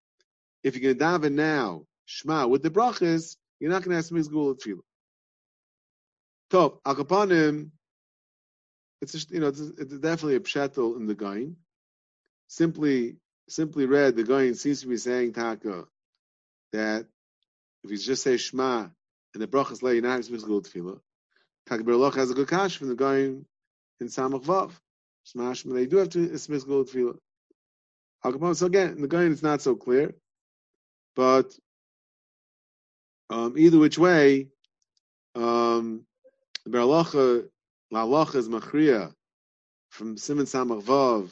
[0.65, 4.11] if you're going to daven now Shema with the brachas, you're not going to ask
[4.13, 4.79] have speak gold tefillah.
[6.49, 7.69] Top akapanim
[9.01, 11.57] it's just, you know it's, it's definitely a pshetel in the gain.
[12.47, 15.85] Simply simply read, the gain seems to be saying taka
[16.73, 17.05] that
[17.83, 18.87] if you just say Shema
[19.33, 20.99] and the brachas lay you're not physical tefillah,
[21.67, 23.45] taka Biur Halacha has a good cash from the gain
[24.01, 24.71] in Samach Vav.
[25.25, 27.17] Shema they do have to physical tefillah.
[28.55, 30.15] So again, the gain is not so clear,
[31.15, 31.53] but
[33.29, 34.47] um, either which way,
[35.35, 36.05] um,
[36.65, 37.49] the Biur
[37.93, 39.13] Halacha is machria
[39.89, 41.31] from Simon Samach Vav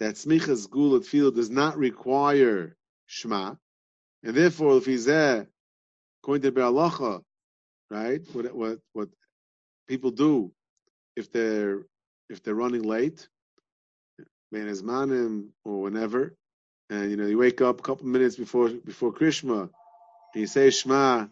[0.00, 3.54] that smichas gulat field does not require shema,
[4.22, 5.46] and therefore if he's there,
[6.22, 7.22] according to Biur Halacha,
[7.90, 9.08] right, what what what
[9.88, 10.52] people do
[11.16, 11.86] if they're
[12.28, 13.28] if they're running late,
[14.52, 16.34] man manim or whenever,
[16.90, 20.70] and you know you wake up a couple minutes before before Krishma, and you say
[20.70, 21.26] Shema,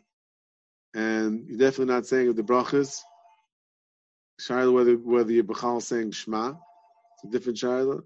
[0.94, 3.00] and you're definitely not saying the brachas,
[4.40, 8.02] Shiloh, whether whether you're Bechal saying Shema, it's a different Shiloh.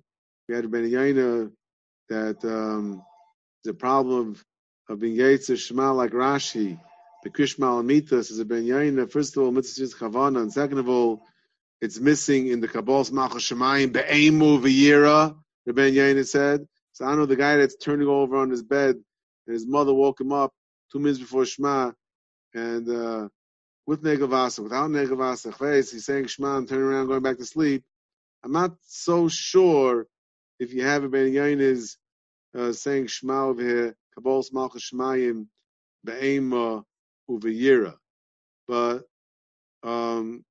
[0.49, 1.51] We had a Ben Yaina
[2.09, 3.03] that um,
[3.64, 4.44] the problem of,
[4.88, 6.78] of being Yaitz Shema like Rashi,
[7.22, 9.11] the Krishma Alamitas is a Ben Yaina.
[9.11, 11.22] First of all, Mitzvah is Chavana, and second of all,
[11.80, 15.36] it's missing in the Kabbal's Malchus Shemayim Be'emu V'yira.
[15.66, 16.66] The Ben Yaina said.
[16.99, 18.96] So I know the guy that's turning over on his bed,
[19.46, 20.53] and his mother woke him up
[20.90, 21.92] two minutes before Shema,
[22.55, 23.28] and uh,
[23.86, 27.84] with Negavasa, without Negavasa, he's saying Shema and turning around, going back to sleep.
[28.42, 30.09] I'm not so sure
[30.59, 31.99] if you have a Ben Yain is
[32.59, 35.46] uh, saying Shema over here, Kabbalah Malchus Shemayim,
[36.03, 36.82] Be'ema
[37.30, 37.94] Uvayira.
[38.66, 39.05] But,
[39.84, 40.44] um,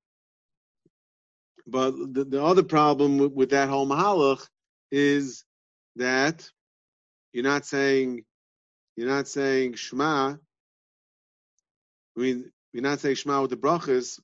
[1.66, 4.48] but the, the other problem with, with that whole Mahalach
[4.90, 5.44] is
[5.98, 6.50] that
[7.32, 8.24] you're not saying,
[8.96, 10.34] you're not saying Shema.
[12.16, 14.20] I mean, you're not saying Shema with the brachas,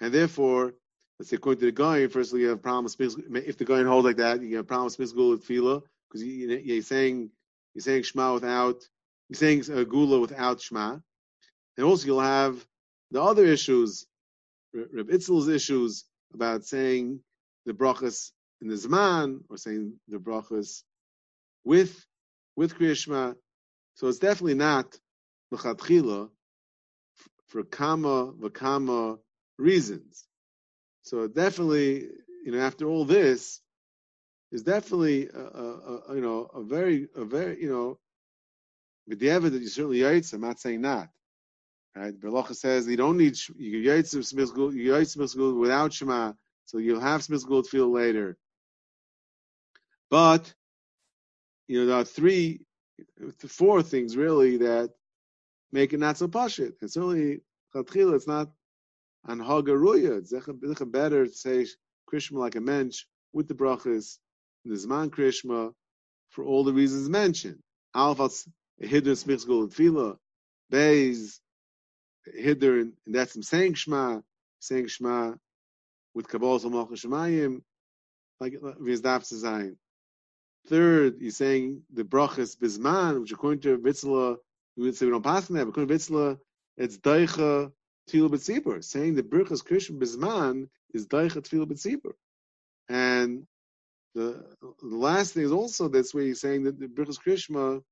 [0.00, 0.74] and therefore,
[1.18, 3.82] let's say according to the guy, firstly you have a problem with if the guy
[3.82, 7.30] holds like that, you have a problem with Tefillah, because you, are saying
[7.74, 8.82] you're saying Shema without
[9.28, 10.98] you're saying uh, Gula without Shema,
[11.76, 12.64] and also you'll have
[13.10, 14.06] the other issues,
[14.74, 17.20] Reb Itzel's issues about saying
[17.66, 20.82] the brachas in the Zman or saying the brachas
[21.64, 22.04] with
[22.56, 23.36] with Kriyashma.
[23.94, 24.98] So it's definitely not
[25.50, 26.30] L'chatchila
[27.48, 29.18] for kama vakama
[29.58, 30.26] reasons.
[31.02, 32.08] So definitely,
[32.44, 33.60] you know, after all this,
[34.52, 37.98] is definitely a, a, a, you know a very a very you know
[39.08, 40.32] with the evidence you certainly yaitz.
[40.32, 41.08] I'm not saying not.
[41.96, 42.18] Right?
[42.18, 46.32] Biur Halacha says you don't need you yaitz yaitz without shema,
[46.66, 48.36] so you'll have smizgul feel later.
[50.10, 50.52] But
[51.68, 52.60] you know there are three,
[53.46, 54.90] four things really that
[55.72, 56.72] make it not so pashit.
[56.80, 57.40] And certainly,
[57.74, 58.50] chatchila, it's not
[59.26, 60.18] on hagaruya.
[60.18, 61.66] It's better to say
[62.12, 64.18] krishma like a mensch with the brachas,
[64.64, 65.72] the zman
[66.30, 67.58] for all the reasons mentioned.
[67.94, 68.48] Alfas
[68.78, 70.16] hidden smichs gol tefila,
[70.72, 71.38] beis
[72.34, 74.22] hidden, and that's him saying shma,
[74.60, 75.36] saying shma
[76.14, 77.62] with kabbalah malchus shemayim,
[78.40, 79.76] like vizdaf zayin.
[80.68, 84.36] Third, he's saying the brachas bizman, which according to Vitzla
[84.76, 85.66] we would say we don't pass on that.
[85.66, 86.38] But Vitzla,
[86.76, 87.72] it's daicha
[88.08, 88.82] tefillah b'tzibur.
[88.82, 92.12] Saying the birchas Krishma bizman is daicha tefillah b'tzibur.
[92.88, 93.46] And
[94.14, 97.82] the, the last thing is also that's where he's saying that the birchas Krishma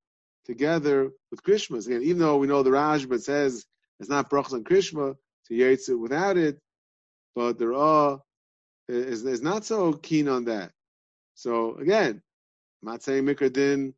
[0.45, 1.85] together with Krishma.
[1.87, 3.67] Again, even though we know the Rashba says
[3.99, 5.17] it's not brachas on Krishma,
[5.47, 6.59] to yates it without it,
[7.35, 8.21] but there are
[8.89, 10.73] is, is not so keen on that.
[11.35, 12.23] So again,
[12.83, 13.95] Not saying Mikra din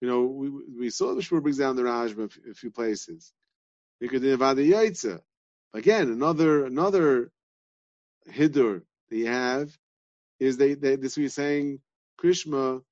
[0.00, 3.32] you know, we, we saw the Shmur brings down the Rajma a few places.
[4.02, 5.20] Mikradin the yaitza.
[5.72, 7.30] Again, another another
[8.30, 9.76] hidur that you have
[10.38, 11.80] is they, they this we're saying
[12.20, 12.82] Krishma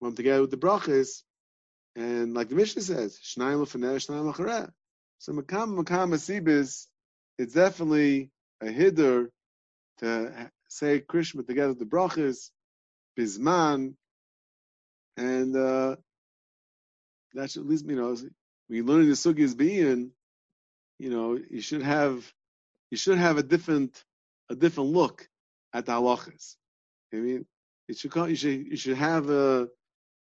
[0.00, 1.22] went together with the brachas,
[1.96, 4.70] and like the Mishnah says, Shnayim l'faneh, Shnayim l'chareh.
[5.18, 6.86] So makam makam asibis,
[7.38, 8.30] it's definitely
[8.62, 9.30] a hider
[9.98, 12.50] to say Krishma together with the brachas,
[13.18, 13.94] bisman,
[15.16, 15.96] and uh,
[17.34, 20.12] that should at least you know when you learn the sugis being,
[20.98, 22.32] you know you should have
[22.90, 24.04] you should have a different
[24.50, 25.28] a different look
[25.72, 26.56] at the halachas.
[27.12, 27.46] I mean,
[27.88, 29.68] it should you should you should have a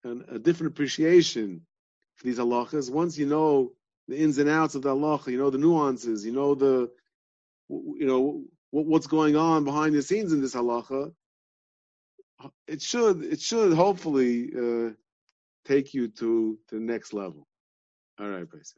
[0.03, 1.61] an, a different appreciation
[2.15, 2.91] for these halachas.
[2.91, 3.71] Once you know
[4.07, 6.91] the ins and outs of the halacha, you know the nuances, you know the
[7.69, 11.13] you know what, what's going on behind the scenes in this halacha.
[12.67, 14.91] It should it should hopefully uh,
[15.65, 17.47] take you to the next level.
[18.19, 18.73] All right, Bryce.